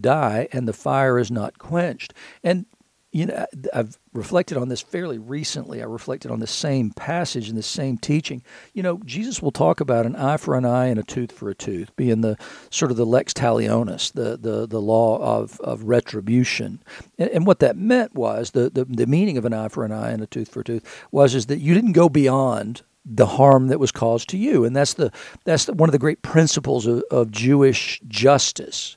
die 0.00 0.48
and 0.52 0.66
the 0.66 0.72
fire 0.72 1.18
is 1.18 1.30
not 1.30 1.58
quenched. 1.58 2.14
And 2.42 2.66
you 3.12 3.26
know, 3.26 3.44
I've 3.74 3.98
reflected 4.12 4.56
on 4.56 4.68
this 4.68 4.80
fairly 4.80 5.18
recently. 5.18 5.82
I 5.82 5.86
reflected 5.86 6.30
on 6.30 6.38
the 6.38 6.46
same 6.46 6.90
passage 6.90 7.48
and 7.48 7.58
the 7.58 7.62
same 7.62 7.98
teaching. 7.98 8.42
You 8.72 8.84
know, 8.84 9.00
Jesus 9.04 9.42
will 9.42 9.50
talk 9.50 9.80
about 9.80 10.06
an 10.06 10.14
eye 10.14 10.36
for 10.36 10.56
an 10.56 10.64
eye 10.64 10.86
and 10.86 10.98
a 10.98 11.02
tooth 11.02 11.32
for 11.32 11.50
a 11.50 11.54
tooth, 11.54 11.94
being 11.96 12.20
the 12.20 12.36
sort 12.70 12.92
of 12.92 12.96
the 12.96 13.06
lex 13.06 13.32
talionis, 13.32 14.12
the 14.12 14.36
the, 14.36 14.66
the 14.66 14.80
law 14.80 15.18
of, 15.18 15.58
of 15.60 15.84
retribution. 15.84 16.80
And, 17.18 17.30
and 17.30 17.46
what 17.46 17.58
that 17.60 17.76
meant 17.76 18.14
was 18.14 18.52
the, 18.52 18.70
the 18.70 18.84
the 18.84 19.06
meaning 19.06 19.36
of 19.36 19.44
an 19.44 19.52
eye 19.52 19.68
for 19.68 19.84
an 19.84 19.92
eye 19.92 20.10
and 20.10 20.22
a 20.22 20.26
tooth 20.26 20.48
for 20.48 20.60
a 20.60 20.64
tooth 20.64 21.06
was 21.10 21.34
is 21.34 21.46
that 21.46 21.58
you 21.58 21.74
didn't 21.74 21.92
go 21.92 22.08
beyond 22.08 22.82
the 23.04 23.26
harm 23.26 23.68
that 23.68 23.80
was 23.80 23.90
caused 23.90 24.28
to 24.28 24.36
you, 24.36 24.64
and 24.64 24.76
that's 24.76 24.94
the 24.94 25.10
that's 25.44 25.64
the, 25.64 25.72
one 25.72 25.88
of 25.88 25.92
the 25.92 25.98
great 25.98 26.22
principles 26.22 26.86
of, 26.86 27.02
of 27.10 27.32
Jewish 27.32 28.00
justice 28.06 28.96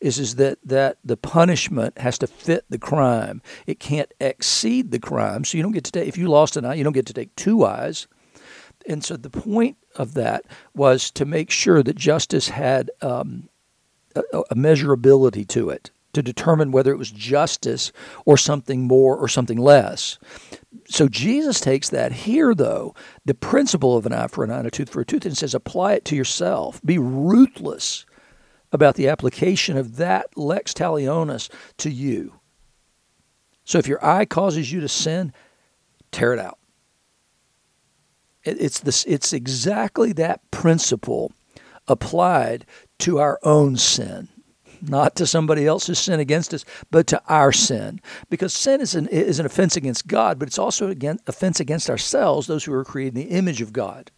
is 0.00 0.18
is 0.18 0.36
that 0.36 0.58
that 0.64 0.98
the 1.04 1.16
punishment 1.16 1.98
has 1.98 2.18
to 2.18 2.26
fit 2.26 2.64
the 2.68 2.78
crime. 2.78 3.42
It 3.66 3.80
can't 3.80 4.12
exceed 4.20 4.90
the 4.90 4.98
crime. 4.98 5.44
So 5.44 5.56
you 5.56 5.62
don't 5.62 5.72
get 5.72 5.84
to 5.84 5.92
take 5.92 6.08
if 6.08 6.18
you 6.18 6.28
lost 6.28 6.56
an 6.56 6.64
eye, 6.64 6.74
you 6.74 6.84
don't 6.84 6.92
get 6.92 7.06
to 7.06 7.12
take 7.12 7.34
two 7.36 7.64
eyes. 7.64 8.06
And 8.86 9.02
so 9.02 9.16
the 9.16 9.30
point 9.30 9.78
of 9.96 10.14
that 10.14 10.44
was 10.74 11.10
to 11.12 11.24
make 11.24 11.50
sure 11.50 11.82
that 11.82 11.96
justice 11.96 12.48
had 12.50 12.90
um, 13.00 13.48
a, 14.14 14.20
a 14.50 14.54
measurability 14.54 15.48
to 15.48 15.70
it 15.70 15.90
to 16.14 16.22
determine 16.22 16.72
whether 16.72 16.92
it 16.92 16.98
was 16.98 17.10
justice 17.10 17.92
or 18.24 18.36
something 18.36 18.82
more 18.82 19.16
or 19.16 19.28
something 19.28 19.58
less. 19.58 20.18
So 20.86 21.08
Jesus 21.08 21.60
takes 21.60 21.90
that 21.90 22.12
here, 22.12 22.54
though, 22.54 22.94
the 23.24 23.34
principle 23.34 23.96
of 23.96 24.06
an 24.06 24.12
eye 24.12 24.28
for 24.28 24.44
an 24.44 24.50
eye 24.50 24.58
and 24.58 24.66
a 24.66 24.70
tooth 24.70 24.88
for 24.88 25.00
a 25.00 25.04
tooth, 25.04 25.26
and 25.26 25.36
says, 25.36 25.54
apply 25.54 25.94
it 25.94 26.04
to 26.06 26.16
yourself. 26.16 26.80
Be 26.84 26.98
ruthless 26.98 28.06
about 28.74 28.96
the 28.96 29.08
application 29.08 29.78
of 29.78 29.96
that 29.96 30.36
lex 30.36 30.74
talionis 30.74 31.48
to 31.78 31.88
you. 31.88 32.34
So 33.64 33.78
if 33.78 33.86
your 33.86 34.04
eye 34.04 34.24
causes 34.24 34.72
you 34.72 34.80
to 34.80 34.88
sin, 34.88 35.32
tear 36.10 36.34
it 36.34 36.40
out. 36.40 36.58
It's 38.42 38.80
this. 38.80 39.04
It's 39.06 39.32
exactly 39.32 40.12
that 40.14 40.50
principle 40.50 41.32
applied 41.88 42.66
to 42.98 43.18
our 43.18 43.38
own 43.42 43.76
sin, 43.78 44.28
not 44.82 45.16
to 45.16 45.26
somebody 45.26 45.66
else's 45.66 45.98
sin 45.98 46.20
against 46.20 46.52
us, 46.52 46.62
but 46.90 47.06
to 47.06 47.22
our 47.26 47.52
sin. 47.52 48.00
Because 48.28 48.52
sin 48.52 48.82
is 48.82 48.94
an 48.94 49.06
is 49.06 49.38
an 49.38 49.46
offense 49.46 49.76
against 49.76 50.08
God, 50.08 50.38
but 50.38 50.48
it's 50.48 50.58
also 50.58 50.88
an 50.90 51.20
offense 51.26 51.58
against 51.58 51.88
ourselves, 51.88 52.46
those 52.46 52.64
who 52.64 52.74
are 52.74 52.84
created 52.84 53.16
in 53.16 53.28
the 53.28 53.34
image 53.34 53.62
of 53.62 53.72
God. 53.72 54.10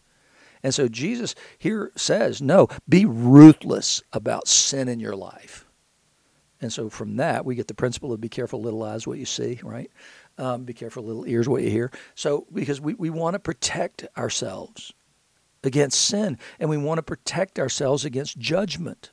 And 0.66 0.74
so 0.74 0.88
Jesus 0.88 1.36
here 1.58 1.92
says, 1.94 2.42
no, 2.42 2.66
be 2.88 3.04
ruthless 3.04 4.02
about 4.12 4.48
sin 4.48 4.88
in 4.88 4.98
your 4.98 5.14
life. 5.14 5.64
And 6.60 6.72
so 6.72 6.90
from 6.90 7.18
that, 7.18 7.44
we 7.44 7.54
get 7.54 7.68
the 7.68 7.74
principle 7.74 8.12
of 8.12 8.20
be 8.20 8.28
careful, 8.28 8.60
little 8.60 8.82
eyes, 8.82 9.06
what 9.06 9.16
you 9.16 9.26
see, 9.26 9.60
right? 9.62 9.88
Um, 10.38 10.64
be 10.64 10.72
careful, 10.72 11.04
little 11.04 11.24
ears, 11.24 11.48
what 11.48 11.62
you 11.62 11.70
hear. 11.70 11.92
So, 12.16 12.48
because 12.52 12.80
we, 12.80 12.94
we 12.94 13.10
want 13.10 13.34
to 13.34 13.38
protect 13.38 14.08
ourselves 14.18 14.92
against 15.62 16.04
sin, 16.04 16.36
and 16.58 16.68
we 16.68 16.78
want 16.78 16.98
to 16.98 17.04
protect 17.04 17.60
ourselves 17.60 18.04
against 18.04 18.36
judgment. 18.36 19.12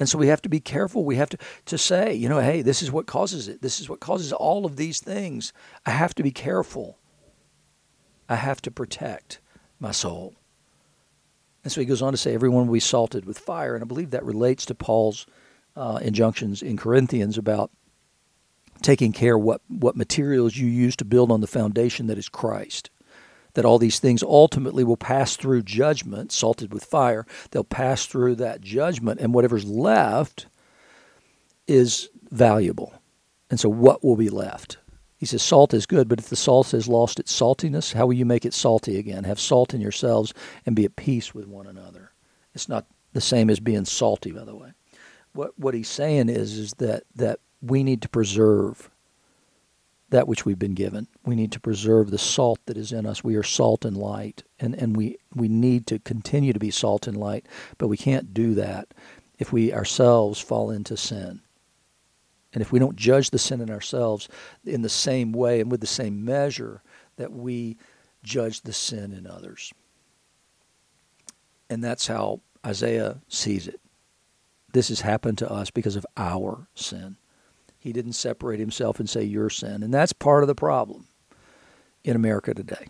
And 0.00 0.08
so 0.08 0.18
we 0.18 0.26
have 0.26 0.42
to 0.42 0.48
be 0.48 0.58
careful. 0.58 1.04
We 1.04 1.14
have 1.14 1.30
to, 1.30 1.38
to 1.66 1.78
say, 1.78 2.14
you 2.14 2.28
know, 2.28 2.40
hey, 2.40 2.62
this 2.62 2.82
is 2.82 2.90
what 2.90 3.06
causes 3.06 3.46
it. 3.46 3.62
This 3.62 3.78
is 3.78 3.88
what 3.88 4.00
causes 4.00 4.32
all 4.32 4.66
of 4.66 4.74
these 4.74 4.98
things. 4.98 5.52
I 5.86 5.90
have 5.90 6.16
to 6.16 6.24
be 6.24 6.32
careful. 6.32 6.98
I 8.28 8.34
have 8.34 8.60
to 8.62 8.72
protect 8.72 9.38
my 9.78 9.92
soul. 9.92 10.34
And 11.64 11.72
so 11.72 11.80
he 11.80 11.86
goes 11.86 12.02
on 12.02 12.12
to 12.12 12.16
say, 12.16 12.34
everyone 12.34 12.66
will 12.66 12.74
be 12.74 12.80
salted 12.80 13.24
with 13.24 13.38
fire. 13.38 13.74
And 13.74 13.82
I 13.82 13.86
believe 13.86 14.10
that 14.10 14.24
relates 14.24 14.64
to 14.66 14.74
Paul's 14.74 15.26
uh, 15.76 15.98
injunctions 16.02 16.62
in 16.62 16.76
Corinthians 16.76 17.36
about 17.38 17.70
taking 18.82 19.12
care 19.12 19.36
what, 19.36 19.60
what 19.68 19.96
materials 19.96 20.56
you 20.56 20.66
use 20.66 20.96
to 20.96 21.04
build 21.04 21.30
on 21.30 21.40
the 21.40 21.46
foundation 21.46 22.06
that 22.06 22.18
is 22.18 22.28
Christ. 22.28 22.90
That 23.54 23.64
all 23.64 23.78
these 23.78 23.98
things 23.98 24.22
ultimately 24.22 24.84
will 24.84 24.96
pass 24.96 25.36
through 25.36 25.62
judgment, 25.62 26.30
salted 26.30 26.72
with 26.72 26.84
fire. 26.84 27.26
They'll 27.50 27.64
pass 27.64 28.06
through 28.06 28.36
that 28.36 28.60
judgment, 28.60 29.20
and 29.20 29.34
whatever's 29.34 29.64
left 29.64 30.46
is 31.66 32.08
valuable. 32.30 32.94
And 33.50 33.58
so, 33.58 33.68
what 33.68 34.04
will 34.04 34.16
be 34.16 34.28
left? 34.28 34.76
He 35.18 35.26
says, 35.26 35.42
Salt 35.42 35.74
is 35.74 35.84
good, 35.84 36.08
but 36.08 36.20
if 36.20 36.28
the 36.28 36.36
salt 36.36 36.70
has 36.70 36.86
lost 36.86 37.18
its 37.18 37.38
saltiness, 37.38 37.92
how 37.92 38.06
will 38.06 38.14
you 38.14 38.24
make 38.24 38.46
it 38.46 38.54
salty 38.54 38.98
again? 38.98 39.24
Have 39.24 39.40
salt 39.40 39.74
in 39.74 39.80
yourselves 39.80 40.32
and 40.64 40.76
be 40.76 40.84
at 40.84 40.96
peace 40.96 41.34
with 41.34 41.46
one 41.46 41.66
another. 41.66 42.12
It's 42.54 42.68
not 42.68 42.86
the 43.12 43.20
same 43.20 43.50
as 43.50 43.58
being 43.58 43.84
salty, 43.84 44.30
by 44.30 44.44
the 44.44 44.54
way. 44.54 44.72
What, 45.32 45.58
what 45.58 45.74
he's 45.74 45.88
saying 45.88 46.28
is, 46.28 46.56
is 46.56 46.72
that, 46.74 47.02
that 47.16 47.40
we 47.60 47.82
need 47.82 48.00
to 48.02 48.08
preserve 48.08 48.90
that 50.10 50.28
which 50.28 50.46
we've 50.46 50.58
been 50.58 50.74
given. 50.74 51.08
We 51.24 51.34
need 51.34 51.52
to 51.52 51.60
preserve 51.60 52.10
the 52.10 52.18
salt 52.18 52.60
that 52.66 52.78
is 52.78 52.92
in 52.92 53.04
us. 53.04 53.22
We 53.22 53.34
are 53.36 53.42
salt 53.42 53.84
and 53.84 53.96
light, 53.96 54.44
and, 54.58 54.74
and 54.74 54.96
we, 54.96 55.18
we 55.34 55.48
need 55.48 55.86
to 55.88 55.98
continue 55.98 56.52
to 56.52 56.58
be 56.58 56.70
salt 56.70 57.06
and 57.06 57.16
light, 57.16 57.44
but 57.76 57.88
we 57.88 57.96
can't 57.96 58.32
do 58.32 58.54
that 58.54 58.88
if 59.38 59.52
we 59.52 59.72
ourselves 59.72 60.40
fall 60.40 60.70
into 60.70 60.96
sin. 60.96 61.40
And 62.58 62.62
if 62.64 62.72
we 62.72 62.80
don't 62.80 62.96
judge 62.96 63.30
the 63.30 63.38
sin 63.38 63.60
in 63.60 63.70
ourselves 63.70 64.28
in 64.64 64.82
the 64.82 64.88
same 64.88 65.30
way 65.30 65.60
and 65.60 65.70
with 65.70 65.80
the 65.80 65.86
same 65.86 66.24
measure 66.24 66.82
that 67.14 67.32
we 67.32 67.76
judge 68.24 68.62
the 68.62 68.72
sin 68.72 69.12
in 69.12 69.28
others. 69.28 69.72
And 71.70 71.84
that's 71.84 72.08
how 72.08 72.40
Isaiah 72.66 73.20
sees 73.28 73.68
it. 73.68 73.80
This 74.72 74.88
has 74.88 75.02
happened 75.02 75.38
to 75.38 75.48
us 75.48 75.70
because 75.70 75.94
of 75.94 76.04
our 76.16 76.66
sin. 76.74 77.16
He 77.78 77.92
didn't 77.92 78.14
separate 78.14 78.58
himself 78.58 78.98
and 78.98 79.08
say 79.08 79.22
your 79.22 79.50
sin. 79.50 79.84
And 79.84 79.94
that's 79.94 80.12
part 80.12 80.42
of 80.42 80.48
the 80.48 80.56
problem 80.56 81.06
in 82.02 82.16
America 82.16 82.54
today. 82.54 82.88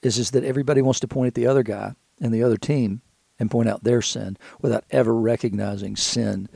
Is, 0.00 0.16
is 0.16 0.30
that 0.30 0.44
everybody 0.44 0.80
wants 0.80 1.00
to 1.00 1.08
point 1.08 1.26
at 1.26 1.34
the 1.34 1.46
other 1.46 1.62
guy 1.62 1.94
and 2.22 2.32
the 2.32 2.42
other 2.42 2.56
team 2.56 3.02
and 3.38 3.50
point 3.50 3.68
out 3.68 3.84
their 3.84 4.00
sin 4.00 4.38
without 4.62 4.84
ever 4.90 5.14
recognizing 5.14 5.94
sin 5.94 6.48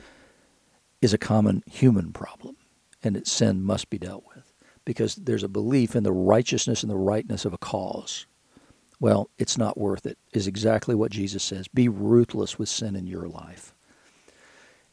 is 1.01 1.13
a 1.13 1.17
common 1.17 1.63
human 1.69 2.13
problem, 2.13 2.55
and 3.03 3.17
its 3.17 3.31
sin 3.31 3.61
must 3.61 3.89
be 3.89 3.97
dealt 3.97 4.23
with 4.35 4.51
because 4.85 5.15
there's 5.15 5.43
a 5.43 5.49
belief 5.49 5.95
in 5.95 6.03
the 6.03 6.11
righteousness 6.11 6.83
and 6.83 6.91
the 6.91 6.97
rightness 6.97 7.45
of 7.45 7.53
a 7.53 7.57
cause. 7.57 8.25
Well, 8.99 9.29
it's 9.37 9.57
not 9.57 9.77
worth 9.77 10.05
it, 10.05 10.17
is 10.33 10.47
exactly 10.47 10.95
what 10.95 11.11
Jesus 11.11 11.43
says. 11.43 11.67
Be 11.67 11.89
ruthless 11.89 12.59
with 12.59 12.69
sin 12.69 12.95
in 12.95 13.07
your 13.07 13.27
life. 13.27 13.73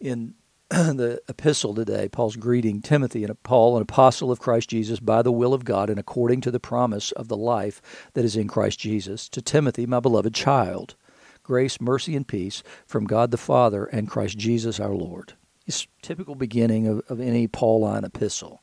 In 0.01 0.35
the 0.71 1.21
epistle 1.29 1.75
today, 1.75 2.09
Paul's 2.09 2.37
greeting 2.37 2.83
Timothy, 2.83 3.25
and 3.25 3.43
Paul, 3.43 3.77
an 3.77 3.83
apostle 3.83 4.31
of 4.31 4.41
Christ 4.41 4.71
Jesus, 4.71 5.01
by 5.01 5.23
the 5.23 5.33
will 5.33 5.55
of 5.55 5.65
God 5.65 5.91
and 5.91 5.99
according 5.99 6.43
to 6.43 6.51
the 6.51 6.61
promise 6.61 7.13
of 7.13 7.29
the 7.29 7.37
life 7.37 7.81
that 8.15 8.25
is 8.25 8.37
in 8.37 8.49
Christ 8.49 8.79
Jesus, 8.79 9.29
to 9.31 9.43
Timothy, 9.43 9.87
my 9.87 10.01
beloved 10.01 10.35
child. 10.35 10.95
Grace, 11.43 11.81
mercy, 11.81 12.15
and 12.15 12.29
peace 12.29 12.63
from 12.87 13.07
God 13.07 13.31
the 13.31 13.39
Father 13.39 13.87
and 13.87 14.11
Christ 14.11 14.37
Jesus 14.37 14.79
our 14.79 14.95
Lord. 14.95 15.33
It's 15.69 15.87
typical 16.01 16.35
beginning 16.35 16.87
of, 16.87 17.03
of 17.11 17.21
any 17.21 17.47
Pauline 17.47 18.03
epistle. 18.03 18.63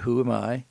Who 0.00 0.20
am 0.20 0.30
I? 0.30 0.64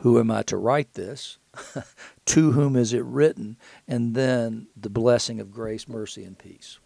Who 0.00 0.20
am 0.20 0.30
I 0.30 0.42
to 0.42 0.58
write 0.58 0.92
this? 0.92 1.38
to 2.26 2.52
whom 2.52 2.76
is 2.76 2.92
it 2.92 3.02
written? 3.02 3.56
And 3.88 4.14
then 4.14 4.66
the 4.76 4.90
blessing 4.90 5.40
of 5.40 5.50
grace, 5.50 5.88
mercy, 5.88 6.22
and 6.22 6.38
peace. 6.38 6.78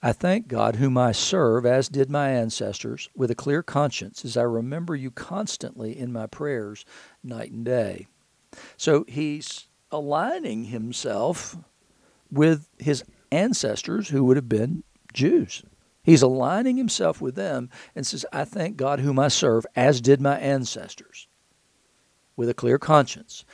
I 0.00 0.12
thank 0.12 0.46
God, 0.46 0.76
whom 0.76 0.96
I 0.96 1.10
serve, 1.10 1.66
as 1.66 1.88
did 1.88 2.08
my 2.08 2.30
ancestors, 2.30 3.10
with 3.16 3.32
a 3.32 3.34
clear 3.34 3.64
conscience, 3.64 4.24
as 4.24 4.36
I 4.36 4.42
remember 4.42 4.94
you 4.94 5.10
constantly 5.10 5.98
in 5.98 6.12
my 6.12 6.28
prayers, 6.28 6.84
night 7.24 7.50
and 7.50 7.64
day. 7.64 8.06
So 8.76 9.04
he's 9.08 9.66
aligning 9.90 10.66
himself 10.66 11.56
with 12.30 12.68
his 12.78 13.02
ancestors 13.32 14.10
who 14.10 14.22
would 14.22 14.36
have 14.36 14.48
been 14.48 14.84
Jews. 15.12 15.64
He's 16.08 16.22
aligning 16.22 16.78
himself 16.78 17.20
with 17.20 17.34
them 17.34 17.68
and 17.94 18.06
says, 18.06 18.24
I 18.32 18.46
thank 18.46 18.78
God, 18.78 19.00
whom 19.00 19.18
I 19.18 19.28
serve, 19.28 19.66
as 19.76 20.00
did 20.00 20.22
my 20.22 20.38
ancestors, 20.38 21.28
with 22.34 22.48
a 22.48 22.54
clear 22.54 22.78
conscience. 22.78 23.44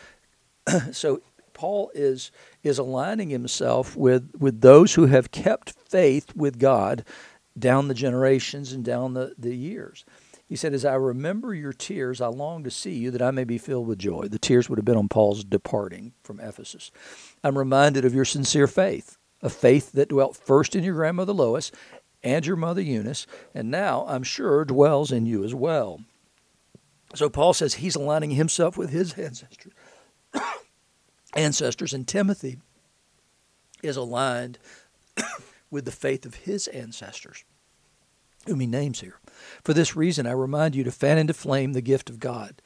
so 0.93 1.21
Paul 1.53 1.91
is 1.95 2.31
is 2.63 2.79
aligning 2.79 3.31
himself 3.31 3.97
with 3.97 4.31
with 4.39 4.61
those 4.61 4.95
who 4.95 5.07
have 5.07 5.33
kept 5.33 5.71
faith 5.73 6.37
with 6.37 6.61
God 6.61 7.05
down 7.59 7.89
the 7.89 7.95
generations 7.95 8.73
and 8.73 8.85
down 8.85 9.15
the, 9.15 9.35
the 9.37 9.57
years. 9.57 10.05
He 10.47 10.55
said, 10.55 10.75
As 10.75 10.85
I 10.85 10.95
remember 10.95 11.55
your 11.55 11.73
tears, 11.73 12.21
I 12.21 12.29
long 12.29 12.63
to 12.63 12.71
see 12.71 12.95
you 12.95 13.11
that 13.11 13.23
I 13.23 13.33
may 13.33 13.43
be 13.43 13.59
filled 13.59 13.89
with 13.89 13.99
joy. 13.99 14.29
The 14.29 14.39
tears 14.39 14.69
would 14.69 14.79
have 14.79 14.85
been 14.85 14.97
on 14.97 15.09
Paul's 15.09 15.43
departing 15.43 16.13
from 16.23 16.39
Ephesus. 16.39 16.93
I'm 17.43 17.59
reminded 17.59 18.05
of 18.05 18.15
your 18.15 18.25
sincere 18.25 18.69
faith, 18.69 19.19
a 19.43 19.51
faith 19.51 19.91
that 19.93 20.11
dwelt 20.11 20.37
first 20.37 20.77
in 20.77 20.85
your 20.85 20.95
grandmother 20.95 21.33
Lois 21.33 21.73
and 22.25 22.45
your 22.45 22.57
mother 22.57 22.81
Eunice, 22.81 23.27
and 23.55 23.71
now 23.71 24.05
I'm 24.09 24.25
sure 24.25 24.65
dwells 24.65 25.13
in 25.13 25.27
you 25.27 25.45
as 25.45 25.55
well. 25.55 26.01
So 27.15 27.29
Paul 27.29 27.53
says 27.53 27.75
he's 27.75 27.95
aligning 27.95 28.33
himself 28.33 28.77
with 28.77 28.91
his 28.91 29.13
ancestors 29.13 29.73
ancestors, 31.37 31.93
and 31.93 32.09
Timothy 32.09 32.59
is 33.83 33.97
aligned 33.97 34.59
with 35.71 35.85
the 35.85 35.93
faith 35.93 36.25
of 36.25 36.35
his 36.35 36.67
ancestors, 36.69 37.45
whom 38.47 38.61
he 38.61 38.67
names 38.67 39.01
here. 39.01 39.21
For 39.63 39.75
this 39.75 39.95
reason, 39.95 40.27
I 40.27 40.33
remind 40.33 40.75
you 40.75 40.85
to 40.85 40.91
fan 40.91 41.19
into 41.19 41.35
flame 41.35 41.73
the 41.73 41.81
gift 41.81 42.09
of 42.09 42.19
God, 42.19 42.63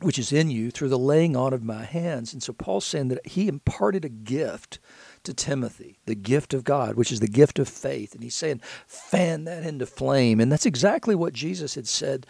which 0.00 0.18
is 0.18 0.32
in 0.32 0.50
you 0.50 0.70
through 0.70 0.90
the 0.90 0.98
laying 0.98 1.36
on 1.36 1.52
of 1.52 1.62
my 1.62 1.84
hands. 1.84 2.32
And 2.32 2.42
so 2.42 2.52
Paul's 2.52 2.84
saying 2.84 3.08
that 3.08 3.26
he 3.26 3.48
imparted 3.48 4.04
a 4.04 4.10
gift 4.10 4.78
to 5.26 5.34
Timothy, 5.34 5.98
the 6.06 6.14
gift 6.14 6.54
of 6.54 6.64
God, 6.64 6.96
which 6.96 7.12
is 7.12 7.20
the 7.20 7.28
gift 7.28 7.58
of 7.58 7.68
faith. 7.68 8.14
And 8.14 8.22
he's 8.22 8.34
saying, 8.34 8.60
fan 8.86 9.44
that 9.44 9.64
into 9.64 9.86
flame. 9.86 10.40
And 10.40 10.50
that's 10.50 10.66
exactly 10.66 11.14
what 11.14 11.32
Jesus 11.32 11.74
had 11.74 11.86
said 11.86 12.26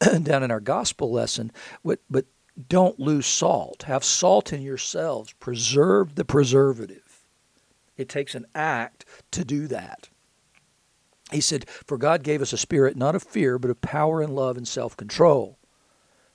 down 0.22 0.42
in 0.42 0.50
our 0.50 0.60
gospel 0.60 1.10
lesson. 1.10 1.52
But, 1.84 2.00
but 2.10 2.26
don't 2.68 2.98
lose 2.98 3.26
salt. 3.26 3.84
Have 3.84 4.02
salt 4.02 4.52
in 4.52 4.62
yourselves. 4.62 5.32
Preserve 5.34 6.16
the 6.16 6.24
preservative. 6.24 7.24
It 7.96 8.08
takes 8.08 8.34
an 8.34 8.46
act 8.54 9.04
to 9.32 9.44
do 9.44 9.66
that. 9.68 10.08
He 11.30 11.40
said, 11.40 11.68
For 11.68 11.98
God 11.98 12.22
gave 12.22 12.40
us 12.40 12.52
a 12.52 12.58
spirit 12.58 12.96
not 12.96 13.14
of 13.14 13.22
fear, 13.22 13.58
but 13.58 13.70
of 13.70 13.80
power 13.80 14.22
and 14.22 14.34
love 14.34 14.56
and 14.56 14.66
self 14.66 14.96
control. 14.96 15.58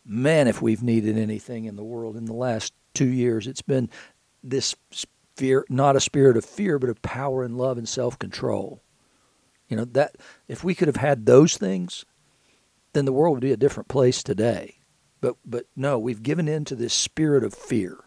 Man, 0.05 0.47
if 0.47 0.61
we've 0.61 0.83
needed 0.83 1.17
anything 1.17 1.65
in 1.65 1.75
the 1.75 1.83
world 1.83 2.15
in 2.15 2.25
the 2.25 2.33
last 2.33 2.73
two 2.93 3.07
years, 3.07 3.47
it's 3.47 3.61
been 3.61 3.89
this 4.43 4.75
fear, 5.35 5.65
not 5.69 5.95
a 5.95 6.01
spirit 6.01 6.37
of 6.37 6.45
fear, 6.45 6.79
but 6.79 6.89
of 6.89 7.01
power 7.01 7.43
and 7.43 7.57
love 7.57 7.77
and 7.77 7.87
self 7.87 8.17
control. 8.19 8.81
You 9.67 9.77
know, 9.77 9.85
that 9.85 10.15
if 10.47 10.63
we 10.63 10.75
could 10.75 10.87
have 10.87 10.97
had 10.97 11.25
those 11.25 11.57
things, 11.57 12.05
then 12.93 13.05
the 13.05 13.13
world 13.13 13.35
would 13.35 13.41
be 13.41 13.51
a 13.51 13.57
different 13.57 13.89
place 13.89 14.21
today. 14.23 14.79
But 15.21 15.37
but 15.45 15.65
no, 15.75 15.97
we've 15.97 16.23
given 16.23 16.47
in 16.47 16.65
to 16.65 16.75
this 16.75 16.93
spirit 16.93 17.43
of 17.43 17.53
fear 17.53 17.97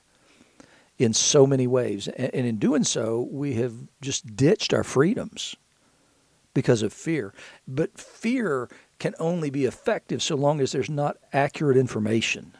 in 0.99 1.12
so 1.12 1.47
many 1.47 1.66
ways. 1.66 2.09
And, 2.09 2.35
and 2.35 2.47
in 2.47 2.59
doing 2.59 2.85
so, 2.85 3.28
we 3.30 3.54
have 3.54 3.75
just 4.00 4.37
ditched 4.37 4.73
our 4.73 4.85
freedoms 4.85 5.56
because 6.54 6.83
of 6.83 6.92
fear. 6.92 7.35
But 7.66 7.99
fear 7.99 8.68
can 8.99 9.14
only 9.18 9.50
be 9.50 9.64
effective 9.64 10.23
so 10.23 10.37
long 10.37 10.61
as 10.61 10.73
there's 10.73 10.90
not 10.90 11.18
accurate 11.33 11.76
information 11.76 12.56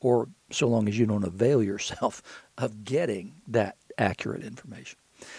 or 0.00 0.28
so 0.50 0.66
long 0.66 0.88
as 0.88 0.98
you 0.98 1.06
don't 1.06 1.24
avail 1.24 1.62
yourself 1.62 2.22
of 2.60 2.84
getting 2.84 3.34
that 3.48 3.76
accurate 3.98 4.44
information. 4.44 4.98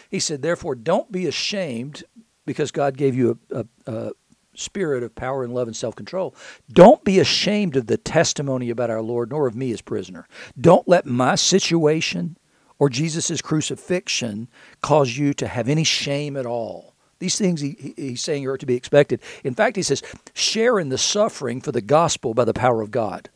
He 0.10 0.20
said, 0.20 0.42
therefore, 0.42 0.76
don't 0.76 1.12
be 1.12 1.28
ashamed 1.28 2.04
because 2.46 2.72
God 2.72 2.98
gave 2.98 3.16
you 3.16 3.40
a, 3.52 3.60
a, 3.60 3.66
a, 3.88 4.12
spirit 4.54 5.02
of 5.02 5.16
power 5.16 5.46
and 5.46 5.54
love 5.54 5.68
and 5.68 5.76
self 5.76 5.96
control. 5.96 6.36
Don't 6.70 7.04
be 7.06 7.20
ashamed 7.20 7.78
of 7.78 7.88
the 7.88 7.98
testimony 7.98 8.70
about 8.70 8.90
our 8.90 9.02
Lord, 9.02 9.32
nor 9.32 9.48
of 9.48 9.56
me 9.56 9.72
as 9.72 9.82
prisoner. 9.82 10.28
Don't 10.60 10.88
let 10.90 11.06
my 11.06 11.36
situation 11.36 12.38
or 12.78 12.90
Jesus' 12.90 13.42
crucifixion 13.42 14.50
cause 14.82 15.18
you 15.18 15.34
to 15.36 15.48
have 15.48 15.70
any 15.70 15.86
shame 15.86 16.36
at 16.36 16.46
all. 16.46 16.96
These 17.20 17.38
things 17.38 17.62
he, 17.62 17.94
he's 17.96 18.22
saying 18.22 18.46
are 18.48 18.58
to 18.58 18.66
be 18.66 18.76
expected. 18.76 19.22
In 19.44 19.54
fact, 19.54 19.76
he 19.78 19.84
says, 19.84 20.02
share 20.34 20.80
in 20.80 20.90
the 20.90 20.98
suffering 20.98 21.62
for 21.62 21.72
the 21.72 21.82
gospel 21.82 22.34
by 22.34 22.44
the 22.44 22.54
power 22.54 22.82
of 22.82 22.92
God. 22.92 23.30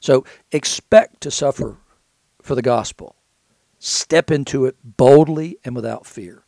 So 0.00 0.24
expect 0.52 1.22
to 1.22 1.30
suffer 1.30 1.76
for 2.44 2.54
the 2.54 2.62
gospel. 2.62 3.16
Step 3.78 4.30
into 4.30 4.66
it 4.66 4.76
boldly 4.84 5.58
and 5.64 5.74
without 5.74 6.06
fear 6.06 6.44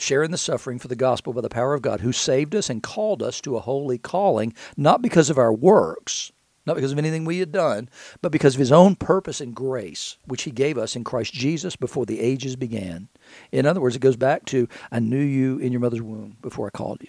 share 0.00 0.22
in 0.22 0.30
the 0.30 0.38
suffering 0.38 0.78
for 0.78 0.88
the 0.88 0.96
gospel 0.96 1.32
by 1.32 1.40
the 1.40 1.48
power 1.48 1.74
of 1.74 1.82
God, 1.82 2.00
who 2.00 2.12
saved 2.12 2.54
us 2.54 2.70
and 2.70 2.82
called 2.82 3.22
us 3.22 3.40
to 3.40 3.56
a 3.56 3.60
holy 3.60 3.98
calling, 3.98 4.54
not 4.76 5.02
because 5.02 5.28
of 5.30 5.38
our 5.38 5.52
works, 5.52 6.32
not 6.66 6.76
because 6.76 6.92
of 6.92 6.98
anything 6.98 7.24
we 7.24 7.38
had 7.38 7.52
done, 7.52 7.88
but 8.22 8.32
because 8.32 8.54
of 8.54 8.60
his 8.60 8.72
own 8.72 8.94
purpose 8.94 9.40
and 9.40 9.54
grace, 9.54 10.16
which 10.26 10.42
he 10.42 10.50
gave 10.50 10.78
us 10.78 10.94
in 10.96 11.04
Christ 11.04 11.32
Jesus 11.32 11.76
before 11.76 12.06
the 12.06 12.20
ages 12.20 12.56
began. 12.56 13.08
In 13.52 13.66
other 13.66 13.80
words, 13.80 13.96
it 13.96 14.00
goes 14.00 14.16
back 14.16 14.44
to, 14.46 14.68
I 14.90 15.00
knew 15.00 15.20
you 15.20 15.58
in 15.58 15.72
your 15.72 15.80
mother's 15.80 16.02
womb 16.02 16.36
before 16.40 16.66
I 16.66 16.76
called 16.76 17.02
you. 17.02 17.08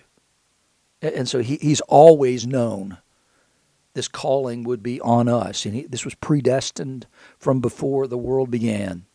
And 1.01 1.29
so 1.29 1.39
he, 1.39 1.58
he's 1.58 1.82
always 1.82 2.45
known 2.45 2.97
this 3.99 4.07
calling 4.07 4.63
would 4.63 4.81
be 4.81 5.01
on 5.01 5.27
us. 5.27 5.65
And 5.65 5.75
he, 5.75 5.81
this 5.83 6.05
was 6.05 6.15
predestined 6.15 7.05
from 7.38 7.59
before 7.59 8.07
the 8.07 8.17
world 8.17 8.49
began 8.49 9.05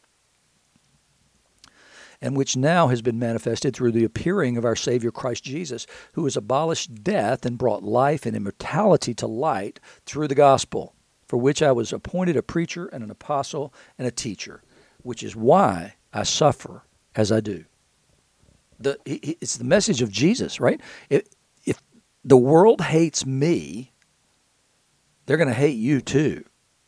and 2.21 2.37
which 2.37 2.55
now 2.55 2.89
has 2.89 3.01
been 3.01 3.19
manifested 3.19 3.75
through 3.75 3.93
the 3.93 4.05
appearing 4.05 4.59
of 4.59 4.65
our 4.65 4.77
Savior 4.77 5.11
Christ 5.11 5.43
Jesus, 5.43 5.87
who 6.13 6.25
has 6.25 6.37
abolished 6.37 7.03
death 7.03 7.47
and 7.47 7.57
brought 7.57 7.83
life 7.83 8.27
and 8.27 8.37
immortality 8.37 9.15
to 9.15 9.27
light 9.27 9.81
through 10.05 10.29
the 10.29 10.35
gospel, 10.35 10.95
for 11.27 11.39
which 11.39 11.63
I 11.63 11.73
was 11.73 11.93
appointed 11.93 12.37
a 12.37 12.43
preacher 12.43 12.87
and 12.87 13.03
an 13.03 13.11
apostle 13.11 13.73
and 13.99 14.07
a 14.07 14.11
teacher, 14.11 14.63
which 15.03 15.23
is 15.23 15.35
why 15.35 15.95
I 16.13 16.25
suffer 16.25 16.85
as 17.15 17.33
I 17.33 17.41
do. 17.41 17.65
The, 18.79 18.99
it's 19.07 19.57
the 19.57 19.65
message 19.65 20.03
of 20.03 20.11
Jesus, 20.11 20.61
right? 20.61 20.81
If, 21.09 21.25
if 21.65 21.83
the 22.23 22.37
world 22.37 22.83
hates 22.83 23.25
me, 23.25 23.94
they're 25.27 25.37
going 25.37 25.49
to 25.49 25.55
hate 25.55 25.77
you 25.77 26.01
too. 26.01 26.45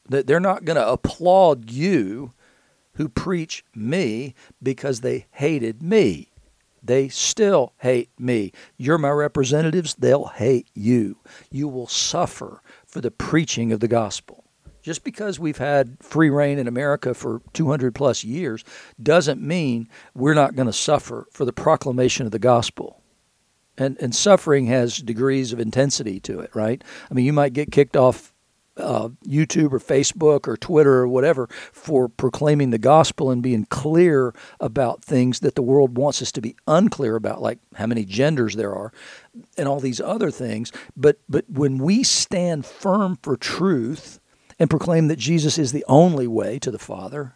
They're 0.09 0.41
not 0.41 0.65
going 0.65 0.77
to 0.77 0.89
applaud 0.89 1.71
you 1.71 2.33
who 2.95 3.09
preach 3.09 3.65
me 3.75 4.35
because 4.63 5.01
they 5.01 5.27
hated 5.33 5.83
me. 5.83 6.31
They 6.83 7.09
still 7.09 7.73
hate 7.79 8.11
me. 8.19 8.53
You're 8.77 8.99
my 8.99 9.11
representatives, 9.11 9.95
they'll 9.95 10.27
hate 10.27 10.69
you. 10.75 11.19
You 11.51 11.67
will 11.67 11.89
suffer 11.89 12.63
for 12.87 13.01
the 13.01 13.11
preaching 13.11 13.73
of 13.73 13.81
the 13.81 13.89
gospel. 13.89 14.45
Just 14.83 15.03
because 15.03 15.41
we've 15.41 15.59
had 15.59 15.97
free 16.01 16.31
rein 16.31 16.61
in 16.61 16.69
America 16.69 17.13
for 17.13 17.43
200 17.55 17.93
plus 17.93 18.23
years 18.23 18.63
doesn't 19.03 19.43
mean 19.43 19.89
we're 20.15 20.33
not 20.33 20.55
going 20.55 20.67
to 20.69 20.73
suffer 20.73 21.27
for 21.33 21.45
the 21.45 21.53
proclamation 21.53 22.25
of 22.25 22.31
the 22.31 22.39
gospel. 22.39 23.03
And, 23.79 23.97
and 24.01 24.15
suffering 24.15 24.67
has 24.67 24.99
degrees 24.99 25.53
of 25.53 25.61
intensity 25.61 26.19
to 26.21 26.41
it, 26.41 26.55
right? 26.55 26.83
I 27.11 27.15
mean, 27.15 27.27
you 27.27 27.33
might 27.33 27.53
get 27.53 27.71
kicked 27.71 27.97
off 27.97 28.33
uh, 28.77 29.09
YouTube 29.27 29.73
or 29.73 29.79
Facebook 29.79 30.47
or 30.47 30.57
Twitter 30.57 30.95
or 30.95 31.09
whatever 31.09 31.49
for 31.73 32.09
proclaiming 32.09 32.71
the 32.71 32.79
gospel 32.79 33.31
and 33.31 33.43
being 33.43 33.65
clear 33.67 34.35
about 34.61 35.03
things 35.03 35.41
that 35.41 35.55
the 35.55 35.63
world 35.63 35.97
wants 35.97 36.21
us 36.21 36.31
to 36.33 36.41
be 36.41 36.57
unclear 36.67 37.17
about, 37.17 37.41
like 37.41 37.59
how 37.75 37.87
many 37.87 38.05
genders 38.05 38.55
there 38.55 38.75
are 38.75 38.93
and 39.57 39.69
all 39.69 39.81
these 39.81 40.01
other 40.01 40.31
things. 40.31 40.73
But 40.97 41.19
but 41.29 41.45
when 41.49 41.79
we 41.79 42.03
stand 42.03 42.67
firm 42.67 43.19
for 43.23 43.37
truth 43.37 44.21
and 44.59 44.71
proclaim 44.71 45.09
that 45.09 45.19
Jesus 45.19 45.59
is 45.59 45.73
the 45.73 45.85
only 45.89 46.27
way 46.27 46.59
to 46.59 46.71
the 46.71 46.79
Father, 46.79 47.35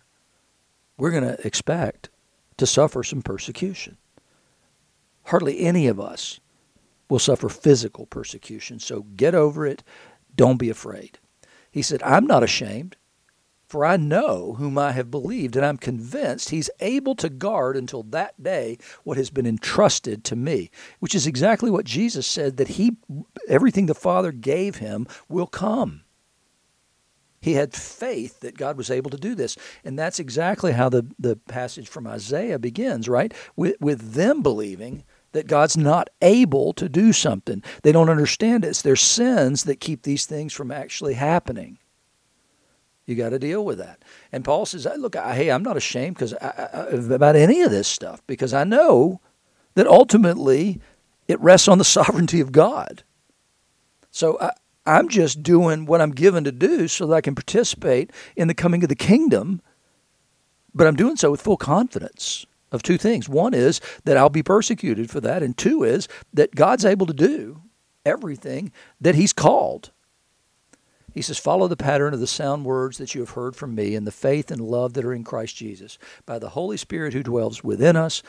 we're 0.98 1.10
going 1.10 1.24
to 1.24 1.46
expect 1.46 2.10
to 2.58 2.66
suffer 2.66 3.02
some 3.02 3.22
persecution. 3.22 3.96
Hardly 5.30 5.60
any 5.60 5.86
of 5.86 6.00
us 6.00 6.40
will 7.08 7.20
suffer 7.20 7.48
physical 7.48 8.04
persecution. 8.06 8.80
So 8.80 9.02
get 9.14 9.32
over 9.32 9.64
it. 9.64 9.84
Don't 10.34 10.56
be 10.56 10.70
afraid. 10.70 11.20
He 11.70 11.82
said, 11.82 12.02
I'm 12.02 12.26
not 12.26 12.42
ashamed, 12.42 12.96
for 13.68 13.84
I 13.84 13.96
know 13.96 14.54
whom 14.54 14.76
I 14.76 14.90
have 14.90 15.08
believed, 15.08 15.54
and 15.54 15.64
I'm 15.64 15.76
convinced 15.76 16.48
he's 16.48 16.68
able 16.80 17.14
to 17.14 17.28
guard 17.28 17.76
until 17.76 18.02
that 18.02 18.42
day 18.42 18.78
what 19.04 19.18
has 19.18 19.30
been 19.30 19.46
entrusted 19.46 20.24
to 20.24 20.34
me, 20.34 20.68
which 20.98 21.14
is 21.14 21.28
exactly 21.28 21.70
what 21.70 21.84
Jesus 21.84 22.26
said 22.26 22.56
that 22.56 22.66
he 22.66 22.96
everything 23.46 23.86
the 23.86 23.94
Father 23.94 24.32
gave 24.32 24.76
him 24.76 25.06
will 25.28 25.46
come. 25.46 26.02
He 27.40 27.54
had 27.54 27.72
faith 27.72 28.40
that 28.40 28.58
God 28.58 28.76
was 28.76 28.90
able 28.90 29.10
to 29.10 29.16
do 29.16 29.36
this. 29.36 29.56
And 29.84 29.98
that's 29.98 30.18
exactly 30.18 30.72
how 30.72 30.88
the, 30.88 31.06
the 31.18 31.36
passage 31.36 31.88
from 31.88 32.06
Isaiah 32.06 32.58
begins, 32.58 33.08
right? 33.08 33.32
With, 33.56 33.76
with 33.80 34.12
them 34.12 34.42
believing 34.42 35.04
that 35.32 35.46
God's 35.46 35.76
not 35.76 36.10
able 36.22 36.72
to 36.74 36.88
do 36.88 37.12
something. 37.12 37.62
They 37.82 37.92
don't 37.92 38.08
understand 38.08 38.64
it. 38.64 38.68
It's 38.68 38.82
their 38.82 38.96
sins 38.96 39.64
that 39.64 39.80
keep 39.80 40.02
these 40.02 40.26
things 40.26 40.52
from 40.52 40.70
actually 40.70 41.14
happening. 41.14 41.78
You 43.06 43.16
got 43.16 43.30
to 43.30 43.38
deal 43.38 43.64
with 43.64 43.78
that. 43.78 44.02
And 44.30 44.44
Paul 44.44 44.66
says, 44.66 44.86
"Look, 44.96 45.16
I, 45.16 45.34
hey, 45.34 45.50
I'm 45.50 45.62
not 45.62 45.76
ashamed 45.76 46.16
because 46.16 46.32
about 46.40 47.36
any 47.36 47.62
of 47.62 47.70
this 47.70 47.88
stuff 47.88 48.22
because 48.26 48.54
I 48.54 48.64
know 48.64 49.20
that 49.74 49.86
ultimately 49.86 50.80
it 51.26 51.40
rests 51.40 51.68
on 51.68 51.78
the 51.78 51.84
sovereignty 51.96 52.40
of 52.40 52.52
God. 52.52 53.02
So 54.10 54.38
I, 54.40 54.52
I'm 54.86 55.08
just 55.08 55.42
doing 55.42 55.86
what 55.86 56.00
I'm 56.00 56.10
given 56.10 56.44
to 56.44 56.52
do 56.52 56.88
so 56.88 57.06
that 57.06 57.14
I 57.14 57.20
can 57.20 57.34
participate 57.34 58.12
in 58.36 58.48
the 58.48 58.54
coming 58.54 58.82
of 58.82 58.88
the 58.88 58.96
kingdom, 58.96 59.60
but 60.74 60.86
I'm 60.86 60.96
doing 60.96 61.16
so 61.16 61.30
with 61.30 61.42
full 61.42 61.56
confidence 61.56 62.46
of 62.72 62.82
two 62.82 62.98
things. 62.98 63.28
One 63.28 63.54
is 63.54 63.80
that 64.04 64.16
I'll 64.16 64.28
be 64.28 64.42
persecuted 64.42 65.10
for 65.10 65.20
that, 65.20 65.42
and 65.42 65.56
two 65.56 65.82
is 65.82 66.08
that 66.32 66.54
God's 66.54 66.84
able 66.84 67.06
to 67.06 67.12
do 67.12 67.62
everything 68.04 68.72
that 69.00 69.14
He's 69.14 69.32
called. 69.32 69.90
He 71.12 71.22
says, 71.22 71.38
Follow 71.38 71.68
the 71.68 71.76
pattern 71.76 72.14
of 72.14 72.20
the 72.20 72.26
sound 72.26 72.64
words 72.64 72.98
that 72.98 73.14
you 73.14 73.20
have 73.20 73.30
heard 73.30 73.56
from 73.56 73.74
me 73.74 73.94
and 73.94 74.06
the 74.06 74.12
faith 74.12 74.50
and 74.50 74.60
love 74.60 74.94
that 74.94 75.04
are 75.04 75.12
in 75.12 75.24
Christ 75.24 75.56
Jesus. 75.56 75.98
By 76.24 76.38
the 76.38 76.50
Holy 76.50 76.76
Spirit 76.76 77.12
who 77.12 77.22
dwells 77.22 77.64
within 77.64 77.96
us, 77.96 78.22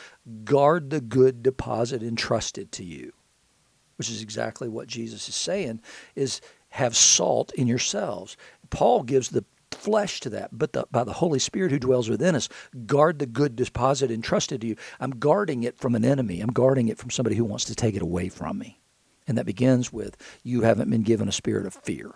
guard 0.43 0.89
the 0.89 1.01
good 1.01 1.43
deposit 1.43 2.01
entrusted 2.01 2.71
to 2.73 2.83
you. 2.83 3.13
Which 3.97 4.09
is 4.09 4.21
exactly 4.21 4.67
what 4.67 4.87
Jesus 4.87 5.29
is 5.29 5.35
saying, 5.35 5.81
is 6.15 6.41
have 6.69 6.95
salt 6.95 7.51
in 7.53 7.67
yourselves. 7.67 8.35
Paul 8.69 9.03
gives 9.03 9.29
the 9.29 9.45
flesh 9.81 10.19
to 10.21 10.29
that, 10.29 10.49
but 10.51 10.73
the, 10.73 10.85
by 10.91 11.03
the 11.03 11.13
Holy 11.13 11.39
Spirit 11.39 11.71
who 11.71 11.79
dwells 11.79 12.09
within 12.09 12.35
us, 12.35 12.47
guard 12.85 13.19
the 13.19 13.25
good 13.25 13.55
deposit 13.55 14.11
entrusted 14.11 14.61
to 14.61 14.67
you. 14.67 14.75
I'm 14.99 15.11
guarding 15.11 15.63
it 15.63 15.77
from 15.77 15.95
an 15.95 16.05
enemy. 16.05 16.39
I'm 16.39 16.51
guarding 16.51 16.87
it 16.87 16.97
from 16.97 17.09
somebody 17.09 17.35
who 17.35 17.45
wants 17.45 17.65
to 17.65 17.75
take 17.75 17.95
it 17.95 18.01
away 18.01 18.29
from 18.29 18.59
me. 18.59 18.79
And 19.27 19.37
that 19.37 19.45
begins 19.45 19.91
with, 19.91 20.17
you 20.43 20.61
haven't 20.61 20.89
been 20.89 21.03
given 21.03 21.27
a 21.27 21.31
spirit 21.31 21.65
of 21.65 21.73
fear, 21.73 22.13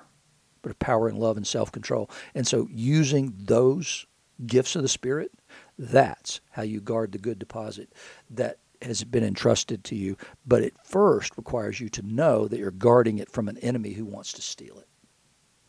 but 0.61 0.71
of 0.71 0.79
power 0.79 1.07
and 1.07 1.17
love 1.17 1.37
and 1.37 1.47
self 1.47 1.71
control. 1.71 2.09
And 2.33 2.47
so 2.47 2.67
using 2.71 3.33
those 3.37 4.05
gifts 4.45 4.75
of 4.75 4.81
the 4.81 4.89
Spirit, 4.89 5.31
that's 5.77 6.41
how 6.51 6.63
you 6.63 6.81
guard 6.81 7.11
the 7.11 7.17
good 7.17 7.39
deposit 7.39 7.93
that 8.29 8.59
has 8.81 9.03
been 9.03 9.23
entrusted 9.23 9.83
to 9.85 9.95
you. 9.95 10.17
But 10.45 10.63
it 10.63 10.75
first 10.83 11.37
requires 11.37 11.79
you 11.79 11.89
to 11.89 12.01
know 12.01 12.47
that 12.47 12.59
you're 12.59 12.71
guarding 12.71 13.19
it 13.19 13.31
from 13.31 13.47
an 13.47 13.57
enemy 13.59 13.91
who 13.93 14.05
wants 14.05 14.33
to 14.33 14.41
steal 14.41 14.77
it. 14.79 14.87